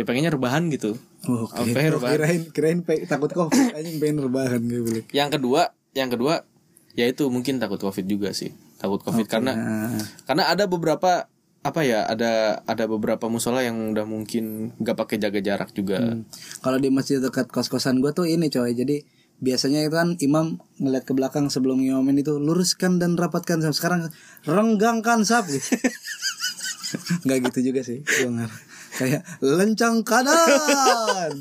ya 0.00 0.08
pengennya 0.08 0.32
rebahan 0.32 0.66
gitu 0.68 0.96
Oh, 1.22 1.44
kirain, 1.46 1.76
ya, 1.84 1.92
rebahan? 1.92 2.12
kirain, 2.16 2.42
kirain 2.48 2.78
pe- 2.80 3.04
takut 3.04 3.28
covid 3.28 3.76
anjing 3.76 4.00
pengen 4.00 4.24
rebahan 4.24 4.56
gue 4.58 4.80
bilang. 4.80 5.04
yang 5.10 5.28
kedua 5.28 5.62
yang 5.92 6.08
kedua 6.08 6.48
ya 6.92 7.04
itu 7.04 7.28
mungkin 7.28 7.58
takut 7.58 7.76
covid 7.78 8.02
juga 8.04 8.32
sih 8.32 8.50
takut 8.76 8.98
covid 8.98 9.26
karena 9.26 9.52
Nah, 9.52 10.00
karena 10.24 10.48
ada 10.48 10.64
beberapa 10.64 11.28
apa 11.60 11.80
ya 11.82 12.02
ada 12.02 12.64
ada 12.64 12.84
beberapa 12.86 13.28
musola 13.28 13.60
yang 13.60 13.92
udah 13.92 14.02
mungkin 14.02 14.72
nggak 14.74 14.96
pakai 14.96 15.16
jaga 15.18 15.38
jarak 15.38 15.70
juga 15.70 16.00
Hmm. 16.00 16.24
Kalau 16.58 16.78
di 16.78 16.88
masjid 16.88 17.20
dekat 17.20 17.46
kos-kosan 17.46 18.00
gue 18.00 18.10
tuh 18.10 18.24
ini 18.24 18.48
coy. 18.48 18.72
Jadi 18.72 19.04
biasanya 19.36 19.80
itu 19.82 19.92
kan 19.92 20.16
imam 20.18 20.46
ngeliat 20.76 21.04
ke 21.04 21.12
belakang 21.12 21.48
sebelum 21.48 21.78
ngimamin 21.78 22.16
itu 22.18 22.32
luruskan 22.34 22.96
dan 22.96 23.12
rapatkan. 23.14 23.60
Sekarang 23.66 24.08
renggangkan 24.42 25.20
sap. 25.22 25.44
Gitu. 25.46 25.60
Nggak 27.24 27.38
gitu 27.50 27.58
juga 27.66 27.80
sih. 27.82 28.00
Ngar- 28.24 28.56
Kayak 29.00 29.24
lencang 29.40 30.04
kanan. 30.04 31.32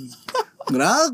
Gerak. 0.71 1.11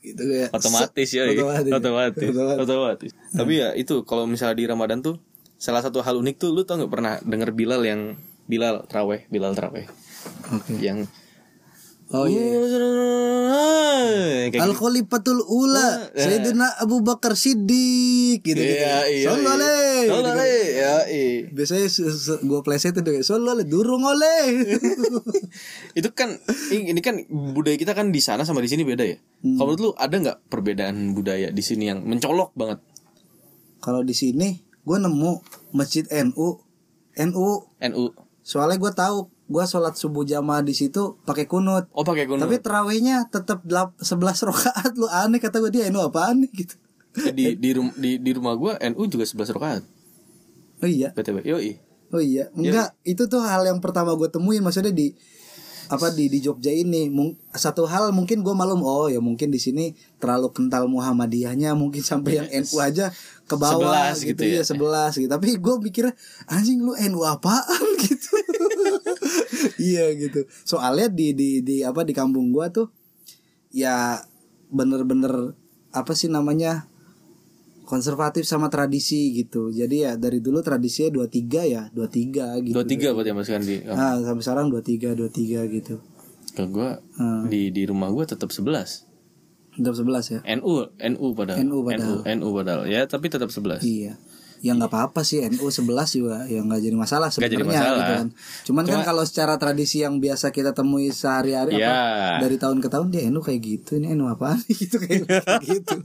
Gitu 0.00 0.22
kayak 0.22 0.48
otomatis 0.56 1.08
ya 1.12 1.28
Otomatis. 1.28 1.72
otomatis 1.76 2.24
Otomatis. 2.32 2.62
otomatis, 2.64 3.12
tapi 3.36 3.60
ya 3.60 3.76
itu 3.76 4.00
kalau 4.08 4.24
misalnya 4.24 4.56
di 4.56 4.64
ramadan 4.64 5.04
tuh 5.04 5.20
salah 5.60 5.84
satu 5.84 6.00
hal 6.00 6.16
unik 6.16 6.40
tuh 6.40 6.56
lu 6.56 6.64
tau 6.64 6.80
nggak 6.80 6.88
pernah 6.88 7.14
denger 7.20 7.52
bilal 7.52 7.84
yang 7.84 8.16
bilal 8.48 8.88
traweh 8.88 9.28
bilal 9.28 9.52
traweh 9.52 9.84
Oke. 10.56 10.72
yang 10.80 11.04
Oh 12.10 12.26
iya. 12.26 12.58
kayak 14.50 14.58
gitu. 14.58 14.62
Al 14.66 14.74
Khalifatul 14.74 15.40
Ula, 15.46 16.10
Sayyidina 16.10 16.82
Abu 16.82 17.06
Bakar 17.06 17.38
Siddiq 17.38 18.42
gitu 18.42 18.58
gitu. 18.58 18.82
Iya, 18.82 19.06
iya. 19.06 19.26
Sallu 19.30 19.46
alaihi. 19.46 20.10
Ya, 20.74 20.96
iya. 21.06 21.46
Biasanya 21.54 21.86
gue 22.42 22.60
plesetin 22.66 23.06
tuh 23.06 23.14
kayak 23.14 23.26
Sallu 23.26 23.46
alaihi, 23.54 23.70
durung 23.70 24.02
oleh. 24.02 24.42
itu 25.98 26.10
kan 26.10 26.34
ini 26.74 26.98
kan 26.98 27.22
budaya 27.30 27.78
kita 27.78 27.94
kan 27.94 28.10
di 28.10 28.18
sana 28.18 28.42
sama 28.42 28.58
di 28.58 28.66
sini 28.66 28.82
beda 28.82 29.06
ya. 29.06 29.22
Hmm. 29.46 29.54
Kalau 29.54 29.78
menurut 29.78 29.80
lu 29.80 29.90
ada 29.94 30.16
nggak 30.18 30.38
perbedaan 30.50 31.14
budaya 31.14 31.54
di 31.54 31.62
sini 31.62 31.94
yang 31.94 32.02
mencolok 32.02 32.50
banget? 32.58 32.82
Kalau 33.78 34.02
di 34.02 34.18
sini, 34.18 34.58
gue 34.82 34.96
nemu 34.98 35.32
masjid 35.78 36.04
NU 36.26 36.58
NU 37.22 37.48
NU. 37.86 38.04
soalnya 38.40 38.82
gue 38.82 38.92
tahu 38.96 39.18
gue 39.50 39.64
sholat 39.66 39.98
subuh 39.98 40.22
jamaah 40.22 40.62
di 40.62 40.70
situ 40.78 41.18
pakai 41.26 41.50
kunut. 41.50 41.90
Oh 41.90 42.06
pakai 42.06 42.30
kunut. 42.30 42.46
tapi 42.46 42.62
terawihnya 42.62 43.26
tetap 43.34 43.66
11 43.66 43.98
rakaat. 44.46 44.94
Lu 44.94 45.10
aneh 45.10 45.42
kata 45.42 45.58
gue 45.58 45.74
dia 45.74 45.90
NU 45.90 45.98
apaan 45.98 46.46
nih? 46.46 46.50
Gitu. 46.54 46.74
Eh, 47.26 47.34
di 47.34 47.58
di, 47.58 47.70
rum- 47.74 47.96
di 47.98 48.22
di 48.22 48.30
rumah 48.30 48.54
gua 48.54 48.78
NU 48.78 49.02
juga 49.10 49.26
11 49.26 49.50
rakaat. 49.58 49.82
oh 50.80 50.88
iya? 50.88 51.10
BTW. 51.10 51.42
Yoi. 51.42 51.72
Oh 52.10 52.22
iya, 52.22 52.50
enggak 52.54 52.94
itu 53.06 53.26
tuh 53.30 53.38
hal 53.42 53.62
yang 53.66 53.78
pertama 53.78 54.10
gue 54.18 54.26
temuin 54.26 54.62
maksudnya 54.66 54.90
di 54.90 55.14
apa 55.90 56.10
di 56.14 56.30
di 56.30 56.38
Jogja 56.38 56.70
ini. 56.70 57.10
Mung- 57.10 57.34
satu 57.54 57.86
hal 57.86 58.14
mungkin 58.14 58.46
gue 58.46 58.54
malum 58.54 58.82
oh 58.86 59.10
ya 59.10 59.18
mungkin 59.18 59.50
di 59.50 59.58
sini 59.58 59.94
terlalu 60.22 60.54
kental 60.54 60.86
Muhammadiyahnya 60.86 61.74
mungkin 61.74 62.02
sampai 62.02 62.38
yang 62.38 62.48
NU 62.50 62.78
aja 62.78 63.10
ke 63.46 63.54
bawah 63.58 64.14
11 64.14 64.26
gitu, 64.26 64.26
gitu. 64.30 64.42
Ya. 64.46 64.54
ya. 64.58 64.62
sebelas 64.62 65.12
gitu. 65.18 65.30
Tapi 65.30 65.58
gue 65.58 65.74
mikirnya 65.82 66.14
anjing 66.46 66.78
lu 66.82 66.94
NU 66.94 67.26
apaan? 67.26 67.66
Gitu 68.00 68.32
iya 69.78 70.10
gitu 70.14 70.44
soalnya 70.64 71.08
di 71.08 71.32
di 71.34 71.50
di 71.60 71.82
apa 71.82 72.02
di 72.02 72.12
kampung 72.12 72.50
gue 72.50 72.66
tuh 72.70 72.86
ya 73.70 74.18
bener-bener 74.70 75.54
apa 75.90 76.12
sih 76.14 76.30
namanya 76.30 76.86
konservatif 77.82 78.46
sama 78.46 78.70
tradisi 78.70 79.34
gitu. 79.34 79.74
Jadi 79.74 80.06
ya 80.06 80.14
dari 80.14 80.38
dulu 80.38 80.62
tradisinya 80.62 81.26
23 81.26 81.66
ya, 81.66 81.82
23 81.90 82.62
gitu. 82.62 82.74
23 82.78 83.10
berarti 83.18 83.30
Mas 83.34 83.50
Kandi. 83.50 83.76
Oh, 83.90 83.98
Nah, 83.98 84.14
sampai 84.22 84.42
sekarang 84.46 84.66
23 84.70 85.18
23 85.18 85.66
gitu. 85.74 85.98
Kalau 86.54 86.70
gua 86.70 87.02
Hmm. 87.18 87.50
di 87.50 87.74
di 87.74 87.82
rumah 87.90 88.14
gua 88.14 88.30
tetap 88.30 88.54
11. 88.54 89.10
Tetap 89.74 89.94
11 89.98 90.30
ya. 90.30 90.38
NU 90.62 90.86
NU 91.02 91.26
padahal. 91.34 91.58
NU 91.66 91.82
padahal. 91.82 92.22
NU, 92.22 92.38
NU 92.38 92.48
padahal. 92.54 92.80
Ya, 92.86 93.02
tapi 93.10 93.26
tetap 93.26 93.50
11. 93.50 93.82
Iya. 93.82 94.14
Ya 94.60 94.72
nggak 94.72 94.88
apa-apa 94.88 95.20
sih 95.20 95.40
NU 95.42 95.66
11 95.66 95.88
juga 96.12 96.44
ya 96.44 96.60
nggak 96.60 96.80
jadi 96.80 96.92
masalah 96.92 97.28
sebenarnya 97.28 97.64
gitu 97.90 98.12
kan. 98.12 98.28
Cuman 98.62 98.84
kan 98.84 99.00
Cuma- 99.00 99.06
kalau 99.06 99.24
secara 99.24 99.56
tradisi 99.56 100.00
yang 100.00 100.16
biasa 100.16 100.48
kita 100.50 100.70
temui 100.70 101.08
sehari-hari 101.10 101.76
Iya. 101.76 101.88
apa 101.88 102.04
dari 102.40 102.56
tahun 102.56 102.78
ke 102.78 102.88
tahun 102.88 103.08
dia 103.08 103.24
NU 103.26 103.40
kayak 103.40 103.56
gitu. 103.58 103.96
Ini 103.96 104.12
NU 104.12 104.26
apaan 104.26 104.60
gitu 104.70 104.96
kayak 104.96 105.24
gitu. 105.66 105.96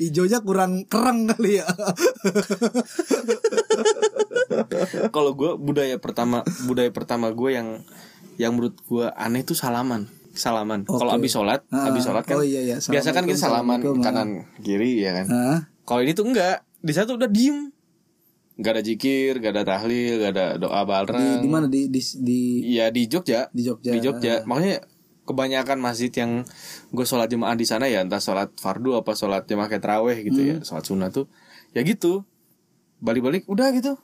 Ijonya 0.00 0.40
kurang 0.40 0.84
kereng 0.86 1.28
kali 1.28 1.60
ya. 1.60 1.68
Kalau 5.08 5.32
gua 5.32 5.54
budaya 5.54 5.96
pertama 5.98 6.40
budaya 6.62 6.88
pertama 6.88 7.28
gua 7.30 7.50
yang 7.52 7.68
yang 8.36 8.52
menurut 8.52 8.76
gua 8.86 9.12
aneh 9.12 9.42
tuh 9.42 9.54
salaman. 9.54 10.08
Salaman. 10.32 10.88
Kalau 10.88 11.12
Oke. 11.12 11.20
habis 11.20 11.28
sholat, 11.30 11.60
Ah, 11.68 11.92
habis 11.92 12.02
sholat 12.02 12.24
kan. 12.24 12.40
oh 12.40 12.42
iya, 12.42 12.64
iya. 12.64 12.76
Biasa 12.80 13.12
kan 13.12 13.28
kita 13.28 13.36
salaman 13.38 13.84
Assalamualaikum, 13.84 14.00
kanan 14.00 14.28
kiri 14.58 14.96
ya 14.98 15.12
kan. 15.12 15.26
Hah? 15.28 15.58
Kalau 15.84 16.00
ini 16.00 16.12
tuh 16.12 16.24
enggak. 16.24 16.64
Di 16.82 16.90
sana 16.90 17.06
tuh 17.06 17.16
udah 17.16 17.30
diem. 17.30 17.70
Gak 18.52 18.72
ada 18.74 18.82
jikir, 18.82 19.38
gak 19.38 19.54
ada 19.54 19.64
tahlil, 19.64 20.20
gak 20.20 20.32
ada 20.34 20.46
doa 20.56 20.82
Di, 20.82 20.86
bareng. 20.86 21.40
di 21.40 21.48
mana 21.48 21.66
di 21.66 21.88
di, 21.88 22.00
di 22.20 22.40
Iya 22.68 22.90
di 22.90 23.08
Jogja. 23.08 23.48
Di 23.48 23.62
Jogja. 23.64 23.90
Di 23.90 23.98
Jogja. 23.98 24.34
Makanya 24.44 24.84
kebanyakan 25.22 25.78
masjid 25.78 26.10
yang 26.12 26.42
gue 26.90 27.06
sholat 27.06 27.30
jemaah 27.30 27.54
di 27.54 27.62
sana 27.62 27.86
ya 27.86 28.02
entah 28.02 28.18
sholat 28.18 28.50
fardu 28.58 28.98
apa 28.98 29.14
sholat 29.14 29.46
jemaah 29.46 29.70
kayak 29.70 29.80
teraweh 29.80 30.18
gitu 30.20 30.42
ya 30.42 30.56
Hmm. 30.58 30.66
sholat 30.66 30.82
sunnah 30.82 31.08
tuh 31.08 31.30
ya 31.70 31.80
gitu 31.80 32.26
balik-balik 32.98 33.46
udah 33.46 33.70
gitu 33.70 33.94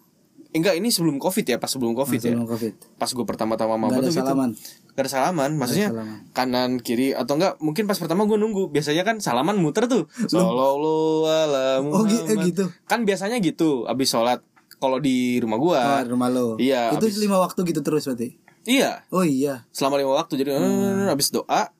enggak 0.50 0.74
ini 0.74 0.88
sebelum 0.88 1.16
covid 1.16 1.44
ya 1.44 1.56
pas 1.56 1.68
sebelum 1.68 1.92
covid 1.92 2.18
ya 2.18 2.32
sebelum 2.32 2.46
Covid. 2.46 2.74
pas 2.96 3.06
gue 3.06 3.22
pertama-tama 3.22 3.76
mabuk 3.76 4.00
ada 4.00 4.06
gitu 4.06 4.18
salaman. 4.18 4.50
Gak 4.90 5.02
ada 5.04 5.10
salaman 5.12 5.50
maksudnya 5.54 5.88
salaman. 5.90 6.18
kanan 6.32 6.70
kiri 6.78 7.12
atau 7.12 7.34
enggak 7.34 7.54
mungkin 7.58 7.84
pas 7.84 7.94
pertama 7.94 8.24
gue 8.24 8.34
nunggu 8.34 8.68
biasanya 8.68 9.02
kan 9.02 9.16
salaman 9.18 9.56
muter 9.56 9.84
tuh 9.86 10.08
sallallahu 10.08 11.22
ala 11.22 11.80
Oh, 11.80 12.02
eh, 12.02 12.36
gitu. 12.46 12.72
kan 12.84 13.02
biasanya 13.02 13.38
gitu 13.38 13.84
abis 13.84 14.08
sholat 14.08 14.40
kalau 14.76 14.96
di 14.96 15.36
rumah 15.36 15.56
gua 15.56 15.80
Oh, 16.00 16.02
rumah 16.08 16.28
lo. 16.28 16.54
Iya, 16.56 16.92
Itu 16.92 17.04
habis- 17.04 17.18
lima 17.18 17.36
waktu 17.36 17.60
gitu 17.64 17.80
terus 17.80 18.04
berarti. 18.04 18.38
iya 18.64 19.02
Oh 19.08 19.22
iya. 19.22 19.66
selama 19.68 19.96
lima 19.96 20.14
waktu 20.14 20.34
jadi 20.36 20.54
Hmm. 20.54 21.04
eh, 21.04 21.08
habis 21.08 21.28
doa 21.28 21.74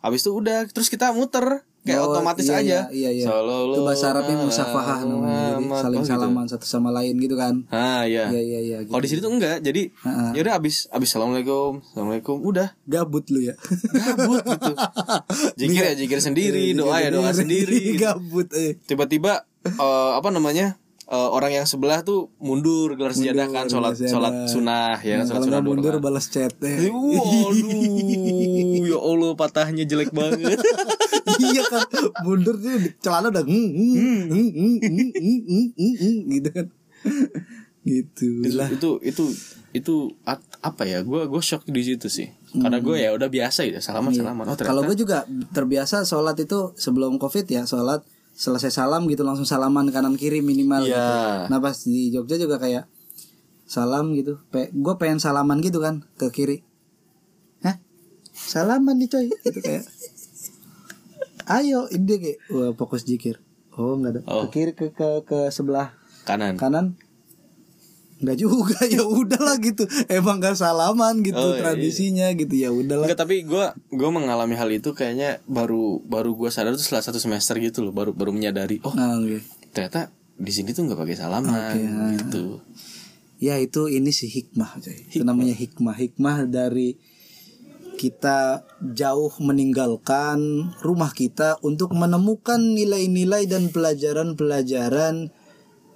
habis 0.00 0.20
itu 0.20 0.30
udah 0.30 0.64
terus 0.66 0.86
kita 0.86 1.10
muter 1.10 1.66
kayak 1.84 2.00
Oh, 2.00 2.10
otomatis 2.10 2.44
iya, 2.44 2.56
aja 2.56 2.78
Iya, 2.88 3.10
iya. 3.12 3.28
iya. 3.28 3.44
Itu 3.68 3.80
bahasa 3.80 4.10
Arabnya 4.10 4.34
ala 4.34 4.44
musafahah 4.44 4.98
namanya. 5.02 5.36
Jadi 5.54 5.64
saling 5.70 5.94
Oh, 5.94 6.02
gitu. 6.02 6.10
salaman 6.10 6.46
satu 6.46 6.64
sama 6.64 6.88
lain 6.90 7.14
gitu 7.16 7.36
kan. 7.36 7.54
ah 7.68 8.02
iya 8.02 8.26
Iya 8.26 8.40
iya 8.42 8.60
iya. 8.60 8.76
Gitu. 8.80 8.90
kalau 8.90 9.00
di 9.00 9.08
sini 9.08 9.20
tuh 9.20 9.30
enggak 9.30 9.56
jadi 9.60 9.82
Ha-ha. 10.00 10.32
ya 10.32 10.40
udah 10.42 10.54
habis 10.54 10.76
habis 10.88 11.08
assalamualaikum 11.08 11.84
assalamualaikum 11.84 12.36
udah 12.40 12.68
Gabut 12.84 13.28
lu 13.28 13.40
ya. 13.42 13.54
gabut 13.92 14.40
gitu 14.42 14.72
jikir 15.60 15.82
ya 15.82 15.94
jikir 15.94 16.18
sendiri 16.18 16.72
Iya, 16.72 16.80
doa 16.80 16.96
ya 16.98 17.08
doa 17.10 17.30
sendiri 17.30 17.76
gitu. 17.92 18.00
Gabut 18.02 18.48
eh. 18.50 18.80
tiba-tiba 18.82 19.44
eh, 19.62 20.10
apa 20.14 20.28
namanya 20.28 20.80
eh, 21.04 21.28
orang 21.30 21.52
yang 21.52 21.64
sebelah 21.64 22.00
tuh 22.00 22.32
mundur 22.38 22.94
gelar 22.94 23.12
sejadah 23.12 23.46
kan 23.46 23.66
sholat 23.66 23.92
sholat 23.94 24.48
sunnah 24.48 24.96
ya 24.98 25.20
kan 25.20 25.26
sholat 25.26 25.42
sunnah 25.44 25.60
dulu 25.60 25.76
mundur 25.76 25.94
balas 25.98 26.26
chat 26.26 26.52
eh. 26.60 26.88
Waduh, 26.88 27.52
ya 28.82 28.96
Allah 28.96 29.30
patahnya 29.38 29.84
jelek 29.84 30.10
banget. 30.10 30.56
iya 31.54 31.62
kan 31.64 31.86
mundur 32.22 32.58
tuh 32.58 32.74
celana 32.98 33.30
udah 33.30 33.44
mm, 33.46 33.54
mm, 33.54 33.94
mm, 33.94 34.24
mm, 34.26 34.48
mm, 34.50 34.78
mm, 34.82 35.40
mm, 35.46 35.66
mm, 35.78 35.94
mm, 36.02 36.16
gitu 36.32 36.48
kan 36.50 36.66
gitu 37.84 38.28
itu, 38.42 38.56
lah 38.56 38.68
itu 38.68 38.90
itu 39.04 39.24
itu 39.74 39.94
at- 40.24 40.40
apa 40.62 40.86
ya? 40.86 41.02
Gue 41.02 41.26
gue 41.26 41.42
shock 41.42 41.66
di 41.66 41.82
situ 41.82 42.06
sih. 42.08 42.30
Karena 42.54 42.78
gue 42.78 42.96
ya 42.96 43.10
udah 43.10 43.26
biasa 43.26 43.66
ya 43.66 43.82
salaman 43.82 44.14
salaman. 44.14 44.46
Oh 44.46 44.56
kalau 44.56 44.86
gue 44.86 44.96
juga 44.96 45.26
terbiasa 45.50 46.06
sholat 46.06 46.38
itu 46.38 46.72
sebelum 46.78 47.18
covid 47.18 47.44
ya 47.44 47.66
sholat 47.66 48.00
selesai 48.32 48.70
salam 48.72 49.04
gitu 49.06 49.20
langsung 49.20 49.44
salaman 49.44 49.90
kanan 49.90 50.14
kiri 50.14 50.40
minimal 50.40 50.82
Iya. 50.82 50.90
gitu. 50.90 51.14
nah 51.50 51.58
pas 51.60 51.76
di 51.76 52.10
Jogja 52.10 52.34
juga 52.34 52.58
kayak 52.58 52.90
salam 53.62 54.10
gitu 54.14 54.42
Pe 54.50 54.74
gue 54.74 54.94
pengen 54.98 55.22
salaman 55.22 55.62
gitu 55.62 55.78
kan 55.78 56.02
ke 56.18 56.34
kiri 56.34 56.66
Hah? 57.62 57.78
salaman 58.34 58.98
nih 58.98 59.06
coy 59.06 59.30
gitu 59.30 59.60
kayak 59.60 59.86
ayo 61.46 61.86
ini 61.88 62.04
dia 62.04 62.18
kayak 62.18 62.38
wah 62.48 62.70
fokus 62.72 63.02
jikir 63.02 63.40
oh 63.74 63.94
nggak 63.94 64.12
ada 64.12 64.20
Oh. 64.26 64.46
ke 64.46 64.54
kiri 64.54 64.72
ke 64.72 64.86
ke 64.90 65.08
ke 65.24 65.38
sebelah 65.48 65.92
kanan. 66.22 66.56
kanan 66.56 66.94
nggak 68.14 68.38
juga 68.38 68.78
ya 68.94 69.02
udahlah 69.02 69.58
gitu 69.58 69.84
emang 70.08 70.38
gak 70.38 70.56
salaman 70.56 71.20
gitu 71.20 71.36
Oh, 71.36 71.52
iya, 71.52 71.60
tradisinya 71.60 72.30
gitu 72.32 72.54
ya 72.54 72.70
udahlah 72.70 73.04
Enggak 73.04 73.20
tapi 73.20 73.42
gue 73.44 73.66
gue 73.90 74.10
mengalami 74.10 74.54
hal 74.54 74.70
itu 74.70 74.94
kayaknya 74.94 75.42
baru 75.44 76.00
baru 76.00 76.32
gue 76.32 76.48
sadar 76.48 76.72
tuh 76.72 76.80
setelah 76.80 77.04
satu 77.04 77.18
semester 77.18 77.58
gitu 77.58 77.84
loh 77.84 77.92
baru 77.92 78.14
baru 78.14 78.30
menyadari 78.32 78.80
oh 78.86 78.94
nah, 78.94 79.18
oke. 79.18 79.42
ternyata 79.74 80.08
di 80.34 80.50
sini 80.50 80.72
tuh 80.72 80.86
nggak 80.86 80.98
pakai 80.98 81.14
salaman 81.14 81.52
Oke, 81.52 81.78
ah. 81.84 82.10
gitu. 82.18 82.44
Ya 83.38 83.54
itu 83.60 83.86
ini 83.86 84.10
sih 84.10 84.26
hikmah, 84.26 84.82
coy. 84.82 85.04
Itu 85.06 85.22
namanya 85.22 85.52
hikmah. 85.54 85.94
Hikmah 85.94 86.48
dari 86.48 86.96
kita 87.94 88.66
jauh 88.82 89.32
meninggalkan 89.40 90.70
rumah 90.82 91.14
kita 91.14 91.58
untuk 91.64 91.94
menemukan 91.94 92.60
nilai-nilai 92.60 93.46
dan 93.48 93.70
pelajaran-pelajaran 93.70 95.32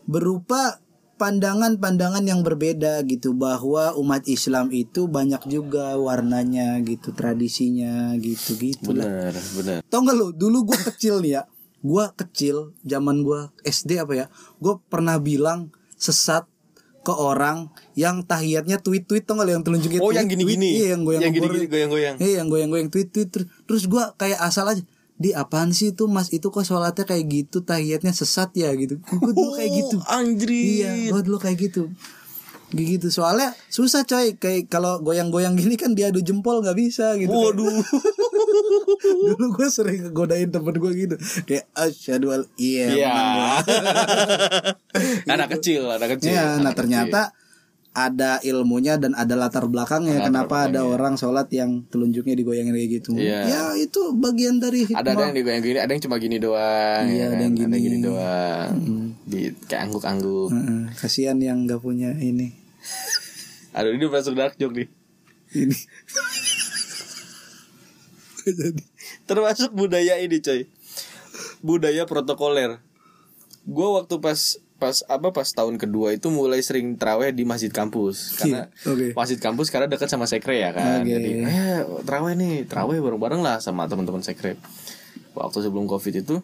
berupa 0.08 0.80
pandangan-pandangan 1.18 2.22
yang 2.22 2.46
berbeda 2.46 3.02
gitu 3.04 3.34
bahwa 3.34 3.92
umat 3.98 4.24
Islam 4.30 4.70
itu 4.70 5.10
banyak 5.10 5.42
juga 5.50 5.98
warnanya 5.98 6.78
gitu 6.86 7.10
tradisinya 7.10 8.14
gitu 8.16 8.54
gitu 8.56 8.94
lah 8.94 9.34
bener. 9.58 9.82
Tau 9.90 10.00
gak 10.06 10.16
lo 10.16 10.30
dulu 10.30 10.72
gue 10.72 10.78
kecil 10.94 11.20
nih 11.20 11.42
ya 11.42 11.44
Gue 11.78 12.10
kecil 12.14 12.74
zaman 12.82 13.22
gue 13.22 13.50
SD 13.66 14.02
apa 14.02 14.14
ya 14.14 14.26
Gue 14.62 14.78
pernah 14.90 15.18
bilang 15.18 15.74
sesat 15.98 16.46
ke 17.08 17.14
orang 17.16 17.72
yang 17.96 18.20
tahiyatnya 18.20 18.84
tweet-tweet 18.84 19.24
tau 19.24 19.40
gak 19.40 19.48
yang 19.48 19.64
telunjuknya 19.64 20.00
Oh 20.04 20.12
tweet, 20.12 20.20
yang 20.20 20.28
gini-gini. 20.28 20.68
Iya 20.76 20.86
yang 20.92 21.08
goyang 21.08 21.22
yang 21.24 21.32
gini-gini 21.32 21.66
goyang-goyang. 21.72 22.16
Iya 22.20 22.34
yang 22.44 22.48
goyang-goyang 22.52 22.88
tweet-tweet. 22.92 23.28
Terus, 23.32 23.46
terus 23.64 23.82
gue 23.88 24.04
kayak 24.20 24.36
asal 24.44 24.68
aja 24.68 24.84
di 25.16 25.32
apaan 25.32 25.72
sih 25.72 25.96
itu 25.96 26.04
mas? 26.04 26.28
Itu 26.28 26.52
kok 26.52 26.68
sholatnya 26.68 27.08
kayak 27.08 27.24
gitu 27.32 27.64
tahiyatnya 27.64 28.12
sesat 28.12 28.52
ya? 28.52 28.68
Gitu. 28.76 29.00
Gue 29.00 29.32
dulu 29.32 29.56
kayak 29.56 29.72
gitu. 29.72 29.96
Oh, 30.04 30.12
Anjrit. 30.20 30.84
iya 30.84 30.90
gue 31.08 31.20
dulu 31.24 31.40
kayak 31.40 31.56
gitu. 31.56 31.88
Gitu 32.76 33.08
soalnya 33.08 33.56
susah 33.72 34.04
coy. 34.04 34.36
Kayak 34.36 34.68
kalau 34.68 35.00
goyang-goyang 35.00 35.56
gini 35.56 35.80
kan 35.80 35.96
diadu 35.96 36.20
jempol 36.20 36.60
nggak 36.60 36.76
bisa 36.76 37.16
gitu 37.16 37.32
Waduh. 37.32 37.72
dulu 39.28 39.46
gue 39.52 39.68
sering 39.68 40.00
ngegodain 40.04 40.48
temen 40.48 40.74
gue 40.74 40.92
gitu 40.96 41.16
kayak 41.44 41.66
asyhadu 41.72 42.30
al 42.30 42.42
iya 42.56 42.86
gua." 42.88 43.50
anak 45.28 45.48
kecil, 45.54 45.88
anak 45.88 46.16
kecil. 46.16 46.30
Iya, 46.30 46.44
nah 46.56 46.60
anak 46.64 46.74
ternyata 46.74 47.22
ada 47.90 48.38
ilmunya 48.40 48.94
dan 48.94 49.10
ada 49.12 49.34
latar 49.34 49.66
belakangnya 49.66 50.16
Latar 50.16 50.26
kenapa 50.28 50.56
ada 50.62 50.80
belakangnya. 50.80 50.94
orang 50.94 51.14
sholat 51.16 51.48
yang 51.50 51.82
telunjuknya 51.84 52.34
digoyangin 52.36 52.70
kayak 52.70 52.90
gitu 52.96 53.18
Iya. 53.18 53.40
ya 53.44 53.62
itu 53.76 54.14
bagian 54.14 54.56
dari 54.56 54.86
kecil. 54.86 54.94
hikmah 54.94 55.02
Ada 55.02 55.10
ada 55.10 55.22
yang 55.24 55.34
digoyang 55.34 55.62
gini, 55.64 55.78
ada 55.80 55.90
yang 55.90 56.02
cuma 56.02 56.16
gini 56.16 56.36
doang. 56.38 57.04
Iya, 57.04 57.16
ya 57.16 57.24
ada 57.26 57.34
kan? 57.34 57.42
yang 57.42 57.54
Ada 57.58 57.76
gini. 57.76 57.96
doang. 57.98 58.70
Di 59.24 59.40
kayak 59.66 59.82
angguk-angguk. 59.84 60.48
Heeh, 60.48 60.82
kasihan 60.94 61.38
yang 61.38 61.66
nggak 61.66 61.80
punya 61.80 62.14
ini 62.14 62.54
Aduh 63.76 63.90
ini 63.90 64.06
masuk 64.06 64.32
dark 64.32 64.54
joke 64.54 64.74
nih. 64.74 64.88
ini 65.50 65.74
jadi 68.50 68.82
Termasuk 69.24 69.70
budaya 69.70 70.16
ini 70.16 70.38
coy. 70.38 70.64
Budaya 71.60 72.04
protokoler. 72.04 72.78
Gue 73.64 73.88
waktu 73.92 74.16
pas 74.18 74.40
pas 74.78 75.02
apa 75.10 75.34
pas 75.34 75.44
tahun 75.44 75.74
kedua 75.74 76.14
itu 76.14 76.30
mulai 76.30 76.62
sering 76.62 76.94
teraweh 76.94 77.34
di 77.34 77.42
masjid 77.42 77.66
kampus 77.66 78.38
karena 78.38 78.70
Iya, 78.78 78.86
oke. 78.86 79.06
masjid 79.10 79.34
kampus 79.36 79.74
karena 79.74 79.90
dekat 79.90 80.06
sama 80.06 80.30
sekre 80.30 80.54
ya 80.54 80.70
kan 80.70 81.02
Oke. 81.02 81.10
jadi 81.10 81.30
eh 81.42 81.78
teraweh 82.06 82.38
nih 82.38 82.62
teraweh 82.62 83.02
bareng-bareng 83.02 83.42
lah 83.42 83.58
sama 83.58 83.90
teman-teman 83.90 84.22
sekre 84.22 84.54
waktu 85.34 85.58
sebelum 85.60 85.90
covid 85.90 86.22
itu 86.22 86.38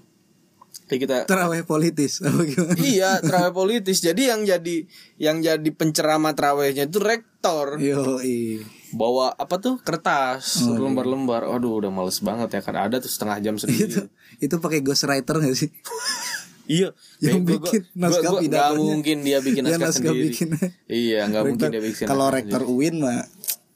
ya 0.90 0.96
kita 0.98 1.16
Terawih 1.24 1.62
politis 1.62 2.26
apa 2.26 2.42
gimana? 2.42 2.74
iya 2.82 3.22
teraweh 3.22 3.54
politis 3.54 4.02
jadi 4.02 4.34
yang 4.34 4.42
jadi 4.42 4.76
yang 5.16 5.38
jadi 5.38 5.70
penceramah 5.70 6.34
terawehnya 6.34 6.90
itu 6.90 6.98
rektor 6.98 7.78
Yo 7.78 8.18
bawa 8.94 9.34
apa 9.34 9.58
tuh 9.58 9.76
kertas 9.78 10.62
Oh, 10.62 10.78
lembar-lembar 10.78 11.44
aduh 11.44 11.76
udah 11.76 11.90
males 11.90 12.18
banget 12.18 12.48
ya 12.48 12.60
kan 12.60 12.78
ada 12.80 12.96
tuh 12.96 13.08
setengah 13.08 13.36
jam 13.40 13.54
itu 13.56 13.66
sendiri 13.66 14.06
itu 14.38 14.54
pakai 14.56 14.80
ghostwriter 14.80 15.36
gak 15.36 15.54
sih? 15.54 15.70
Iya, 16.64 16.96
Yang 17.20 17.36
Gua- 17.36 17.48
bikin 17.60 17.82
gua- 17.84 18.00
naskah 18.00 18.30
gua- 18.30 18.40
pidatonya. 18.40 18.80
mungkin 18.88 19.16
dia 19.20 19.38
bikin 19.38 19.62
Dia 19.62 19.76
naskah, 19.76 19.84
naskah 19.84 20.00
sendiri. 20.08 20.24
bikin. 20.26 20.48
Iya, 20.86 21.20
nggak 21.28 21.42
mungkin 21.44 21.68
dia 21.68 21.82
bikin. 21.84 22.04
Kalau 22.06 22.26
rektor 22.30 22.60
sendiri. 22.62 22.88
UIN 22.88 22.94
mah 22.98 23.20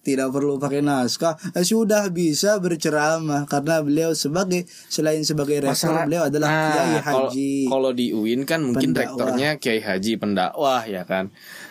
tidak 0.01 0.29
perlu 0.31 0.57
pakai 0.57 0.81
naskah 0.81 1.37
Eh, 1.53 1.61
sudah 1.63 2.09
bisa 2.09 2.57
berceramah 2.57 3.45
karena 3.45 3.85
beliau 3.85 4.17
sebagai 4.17 4.65
selain 4.87 5.21
sebagai 5.21 5.61
rektor 5.61 5.77
Masalah- 5.93 6.09
beliau 6.09 6.23
adalah 6.25 6.49
Nah, 6.49 6.65
kiai 6.73 6.97
haji 7.03 7.53
Kalau 7.69 7.91
di 7.93 8.07
UIN 8.11 8.41
kan 8.43 8.61
mungkin 8.63 8.89
Pendakwah. 8.89 9.05
rektornya 9.21 9.51
kiai 9.59 9.81
haji 9.83 10.13
pendakwah 10.17 10.83
ya 10.83 11.05
kan. 11.05 11.29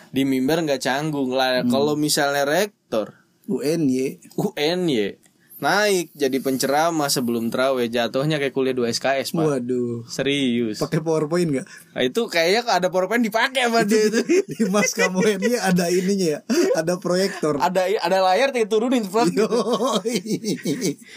Di 0.08 0.22
mimbar 0.22 0.62
nggak 0.62 0.78
canggung 0.78 1.34
lah. 1.34 1.60
Hmm. 1.60 1.68
Kalau 1.68 1.94
misalnya 1.94 2.46
rektor 2.46 3.10
UNY 3.48 4.20
UNY 4.36 5.16
naik 5.58 6.14
jadi 6.14 6.38
penceramah 6.38 7.10
sebelum 7.10 7.50
terawih 7.50 7.88
jatuhnya 7.88 8.38
kayak 8.38 8.54
kuliah 8.54 8.70
2 8.72 8.94
SKS 8.94 9.34
pak. 9.34 9.42
waduh 9.42 10.06
Serius. 10.06 10.78
pakai 10.78 11.02
powerpoint 11.02 11.50
nggak 11.50 11.66
Nah, 11.90 12.02
itu 12.04 12.20
kayaknya 12.24 12.62
ada 12.70 12.86
PowerPoint 12.86 13.18
dipakai 13.20 13.66
sama 13.66 13.82
dia 13.82 14.06
itu. 14.06 14.22
di 14.22 14.62
mas 14.70 14.94
kamu 14.94 15.18
UNY 15.18 15.58
ada 15.58 15.90
ininya 15.90 16.38
ya 16.38 16.40
ada 16.76 16.94
proyektor 16.96 17.58
ada 17.58 17.90
ada 17.90 18.18
layar 18.22 18.54
turunin 18.62 19.02
Flat. 19.02 19.34
Yoi. 19.34 20.14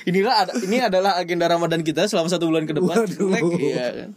Inilah 0.08 0.34
ada 0.41 0.52
ini 0.58 0.78
adalah 0.80 1.22
agenda 1.22 1.46
Ramadan 1.46 1.86
kita 1.86 2.08
selama 2.08 2.26
satu 2.26 2.50
bulan 2.50 2.65
ke 2.65 2.74
depan. 2.74 2.98
Waduh. 2.98 3.30
Jelek, 3.30 3.44
Iya 3.62 3.88
kan. 3.94 4.10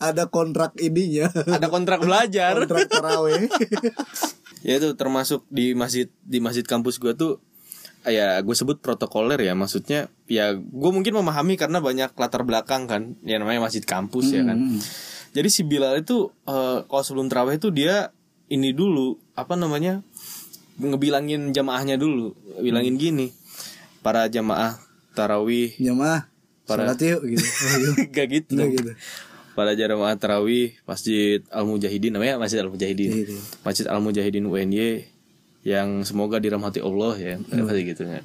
ada 0.00 0.24
kontrak 0.26 0.72
ininya 0.76 1.28
Ada 1.28 1.68
kontrak 1.68 2.00
belajar. 2.00 2.64
kontrak 2.64 2.88
taraweh 2.88 3.44
ya 4.60 4.76
itu 4.76 4.92
termasuk 4.96 5.44
di 5.48 5.72
masjid 5.72 6.08
di 6.24 6.38
masjid 6.38 6.64
kampus 6.64 7.00
gua 7.00 7.12
tuh 7.16 7.40
ya 8.00 8.40
gue 8.40 8.56
sebut 8.56 8.80
protokoler 8.80 9.36
ya 9.36 9.52
maksudnya 9.52 10.08
ya 10.24 10.56
gue 10.56 10.90
mungkin 10.90 11.12
memahami 11.20 11.60
karena 11.60 11.84
banyak 11.84 12.16
latar 12.16 12.48
belakang 12.48 12.88
kan 12.88 13.12
ya 13.20 13.36
namanya 13.36 13.60
masjid 13.68 13.84
kampus 13.84 14.32
ya 14.32 14.40
kan 14.40 14.80
jadi 15.36 15.48
si 15.52 15.68
Bilal 15.68 16.00
itu 16.00 16.32
eh, 16.48 16.80
kalau 16.88 17.04
sebelum 17.04 17.28
terawih 17.28 17.60
itu 17.60 17.68
dia 17.68 18.08
ini 18.48 18.72
dulu 18.72 19.20
apa 19.36 19.52
namanya 19.52 20.00
ngebilangin 20.80 21.52
jamaahnya 21.52 22.00
dulu 22.00 22.32
bilangin 22.64 22.96
gini 22.96 23.36
para 24.00 24.32
jamaah 24.32 24.80
tarawih 25.12 25.76
jamaah 25.76 26.24
Para- 26.64 26.88
sholat 26.88 27.00
yuk 27.04 27.20
gitu 27.36 27.44
gak 28.16 28.26
gitu 28.32 28.52
dong. 28.56 28.72
gitu. 28.72 28.92
Pada 29.54 29.74
jamaah 29.74 30.14
tarawih 30.14 30.78
Masjid 30.86 31.42
Al 31.50 31.66
Mujahidin 31.66 32.14
namanya 32.14 32.38
Masjid 32.38 32.62
Al 32.62 32.70
Mujahidin. 32.70 33.10
Iya, 33.10 33.24
iya. 33.34 33.40
Masjid 33.66 33.86
Al 33.90 34.00
Mujahidin 34.00 34.46
UNY 34.46 35.06
yang 35.66 36.06
semoga 36.06 36.40
dirahmati 36.40 36.80
Allah 36.80 37.14
ya. 37.18 37.34
Hmm. 37.36 37.66
Pasti 37.66 37.82
gitu 37.84 38.02
ya. 38.06 38.22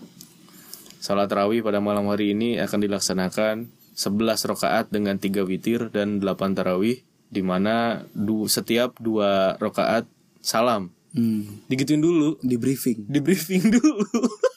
Salat 1.01 1.29
tarawih 1.29 1.61
pada 1.61 1.77
malam 1.83 2.09
hari 2.09 2.33
ini 2.33 2.57
akan 2.57 2.79
dilaksanakan 2.81 3.69
11 3.95 4.49
rakaat 4.51 4.85
dengan 4.89 5.15
3 5.21 5.45
witir 5.45 5.93
dan 5.93 6.17
8 6.17 6.57
tarawih 6.57 7.05
di 7.29 7.41
mana 7.41 8.05
du, 8.13 8.47
setiap 8.49 8.95
dua 9.01 9.59
rakaat 9.59 10.07
salam. 10.41 10.93
hmm, 11.13 11.67
Digituin 11.67 12.01
dulu, 12.01 12.37
di 12.41 12.55
briefing 12.55 13.05
di 13.05 13.19
briefing 13.19 13.69
dulu. 13.69 14.01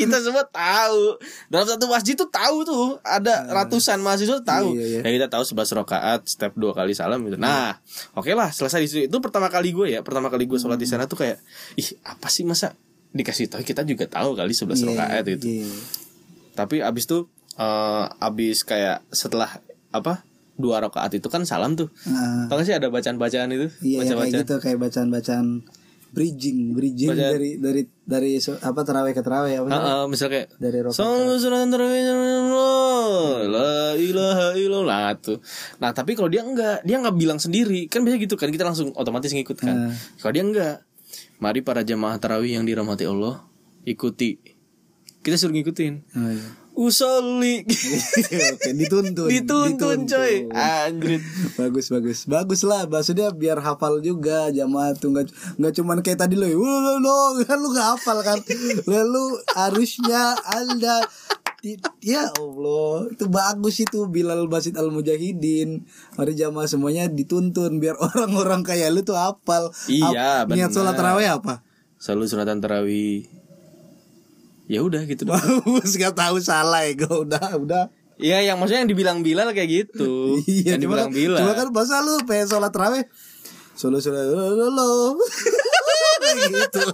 Kita 0.00 0.16
semua 0.18 0.44
tahu 0.44 1.20
dalam 1.46 1.66
satu 1.66 1.84
masjid 1.86 2.14
tuh 2.14 2.26
tahu 2.26 2.56
tuh 2.62 2.96
ada 3.00 3.44
ratusan 3.46 3.98
mahasiswa 3.98 4.40
tahu. 4.40 4.72
Iya, 4.72 4.86
iya. 4.96 5.00
Ya 5.04 5.10
kita 5.14 5.28
tahu 5.28 5.44
11 5.44 5.76
rakaat, 5.76 6.20
step 6.24 6.52
dua 6.54 6.72
kali 6.72 6.92
salam 6.92 7.20
gitu. 7.22 7.36
Nah, 7.36 7.76
oke 8.12 8.32
lah 8.32 8.48
selesai 8.48 8.80
di 8.80 8.88
situ. 8.88 9.00
Itu 9.06 9.18
pertama 9.18 9.46
kali 9.46 9.70
gue 9.70 9.92
ya, 9.92 10.00
pertama 10.00 10.26
kali 10.26 10.44
gue 10.44 10.56
sholat 10.56 10.76
di 10.76 10.84
sana 10.84 11.04
tuh 11.04 11.20
kayak 11.20 11.38
ih 11.74 11.88
apa 12.02 12.26
sih 12.26 12.42
masa 12.42 12.72
dikasih 13.10 13.46
tahu 13.46 13.60
kita 13.60 13.82
juga 13.82 14.06
tahu 14.06 14.32
kali 14.32 14.50
11 14.50 14.70
Iya, 14.72 14.86
rakaat 14.88 15.24
gitu. 15.28 15.44
iya. 15.46 15.68
Tapi 16.52 16.80
abis 16.80 17.04
tuh 17.04 17.28
eh 17.54 18.04
abis 18.18 18.62
kayak 18.62 19.04
setelah 19.10 19.60
apa 19.90 20.22
dua 20.54 20.78
rakaat 20.78 21.12
itu 21.14 21.26
kan 21.26 21.42
salam 21.42 21.72
tuh. 21.72 21.88
Nah, 22.04 22.44
Tahu 22.46 22.56
gak 22.56 22.66
sih 22.68 22.76
ada 22.76 22.88
bacaan-bacaan 22.88 23.48
itu? 23.50 23.66
iya 23.80 24.00
ya, 24.00 24.12
kayak 24.12 24.16
Baca-baca. 24.16 24.38
gitu 24.38 24.54
kayak 24.60 24.78
bacaan-bacaan 24.78 25.46
bridging 26.10 26.72
bridging 26.72 27.08
Bacaan. 27.08 27.30
dari 27.30 27.50
dari 27.56 27.82
dari 28.00 28.32
so- 28.36 28.56
apa 28.56 28.82
terawih 28.82 29.10
ke 29.10 29.20
terawih 29.20 29.54
apa 29.56 29.66
sih? 29.66 29.74
Heeh, 29.76 30.02
misalnya 30.06 30.32
kayak 30.32 30.48
Dari 30.56 30.78
rokaat. 30.80 30.98
Sallu 30.98 31.34
salatan 31.36 31.68
tarawih, 31.70 32.02
La 33.46 33.72
ilaha 33.94 34.46
illallah 34.54 35.14
tuh. 35.16 35.38
Nah 35.78 35.90
tapi 35.90 36.12
kalau 36.12 36.26
dia 36.26 36.42
enggak 36.42 36.82
Dia 36.82 36.96
enggak 36.96 37.14
bilang 37.14 37.36
sendiri 37.36 37.86
Kan 37.86 38.02
biasa 38.02 38.18
gitu 38.18 38.34
kan 38.34 38.48
Kita 38.48 38.62
langsung 38.62 38.90
otomatis 38.92 39.30
ngikut 39.30 39.56
kan 39.56 39.76
Hmm. 39.88 39.94
Kalau 40.16 40.32
dia 40.32 40.42
enggak 40.42 40.74
Mari 41.38 41.60
para 41.60 41.80
jamaah 41.80 42.16
tarawih 42.16 42.52
yang 42.52 42.64
dirahmati 42.64 43.04
Allah 43.04 43.42
Ikuti 43.82 44.36
Kita 45.18 45.34
suruh 45.34 45.52
ngikutin 45.52 45.94
Oh, 46.12 46.28
iya. 46.28 46.46
Usolli 46.72 47.66
Oke, 48.54 48.70
dituntun. 48.72 49.28
Dituntun 49.28 49.98
coy 50.04 50.48
Anjrit 50.48 51.20
Bagus 51.54 51.90
bagus. 51.90 52.18
Bagus 52.24 52.60
lah 52.62 52.86
maksudnya 52.86 53.30
biar 53.30 53.58
hafal 53.58 54.00
juga 54.00 54.48
jamaah 54.48 54.94
tuh 54.94 55.12
nggak 55.12 55.28
nggak 55.58 55.72
cuman 55.76 55.98
kayak 56.00 56.24
tadi 56.24 56.34
lo. 56.34 56.46
Lo 56.46 56.96
lo 56.98 57.18
kan 57.42 57.58
lu 57.58 57.70
nggak 57.70 57.88
hafal 57.94 58.18
kan. 58.22 58.38
Lalu 58.86 59.24
harusnya 59.52 60.34
Anda 60.46 61.04
Ya 62.00 62.32
Allah 62.40 63.12
Itu 63.12 63.28
bagus 63.28 63.84
itu 63.84 64.08
Bilal 64.08 64.48
Masjid 64.48 64.72
Al-Mujahidin 64.72 65.84
Mari 66.16 66.32
jamaah 66.32 66.64
semuanya 66.64 67.04
dituntun 67.04 67.76
Biar 67.76 68.00
orang-orang 68.00 68.64
kayak 68.64 68.88
lu 68.88 69.04
tuh 69.04 69.20
hafal 69.20 69.68
Iya, 69.84 70.48
Ap- 70.48 70.48
Niat 70.48 70.72
sholat 70.72 70.96
tarawih 70.96 71.28
apa? 71.28 71.60
Selalu 72.00 72.24
sunatan 72.32 72.64
tarawih 72.64 73.28
Ya 74.70 74.86
udah 74.86 75.02
gitu 75.02 75.26
doang. 75.26 75.42
Bagus 75.66 75.98
gak 75.98 76.14
tahu 76.14 76.38
salah 76.38 76.86
ya 76.86 76.94
gue 76.94 77.10
Udah 77.26 77.58
udah 77.58 77.84
Iya 78.22 78.52
yang 78.52 78.62
maksudnya 78.62 78.86
yang 78.86 78.90
dibilang 78.94 79.18
Bilal 79.26 79.50
kayak 79.50 79.66
gitu 79.66 80.38
Iya 80.46 80.78
Yang 80.78 80.86
dibilang 80.86 81.10
kan, 81.10 81.18
Bilal 81.18 81.38
cuma 81.42 81.52
kan 81.58 81.68
masa 81.74 81.98
lu 82.06 82.22
pengen 82.22 82.46
sholat 82.46 82.70
tarawih 82.70 83.04
Solo 83.74 83.98
solo 83.98 84.22
lo 84.22 84.54
lo 84.54 84.66
lo 84.70 84.90
gitu. 86.30 86.84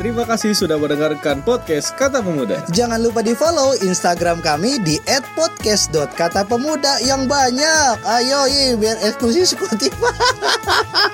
Terima 0.00 0.22
kasih 0.24 0.56
sudah 0.56 0.80
mendengarkan 0.80 1.44
podcast 1.44 1.92
Kata 1.98 2.24
Pemuda. 2.24 2.64
Jangan 2.72 3.02
lupa 3.04 3.20
di 3.20 3.36
follow 3.36 3.76
Instagram 3.84 4.40
kami 4.40 4.80
di 4.80 4.96
@podcast.katapemuda 5.36 7.04
yang 7.04 7.28
banyak. 7.28 7.94
Ayo, 8.06 8.48
iya, 8.48 8.74
biar 8.80 8.96
eksklusif 9.02 9.54
Spotify. 9.54 10.14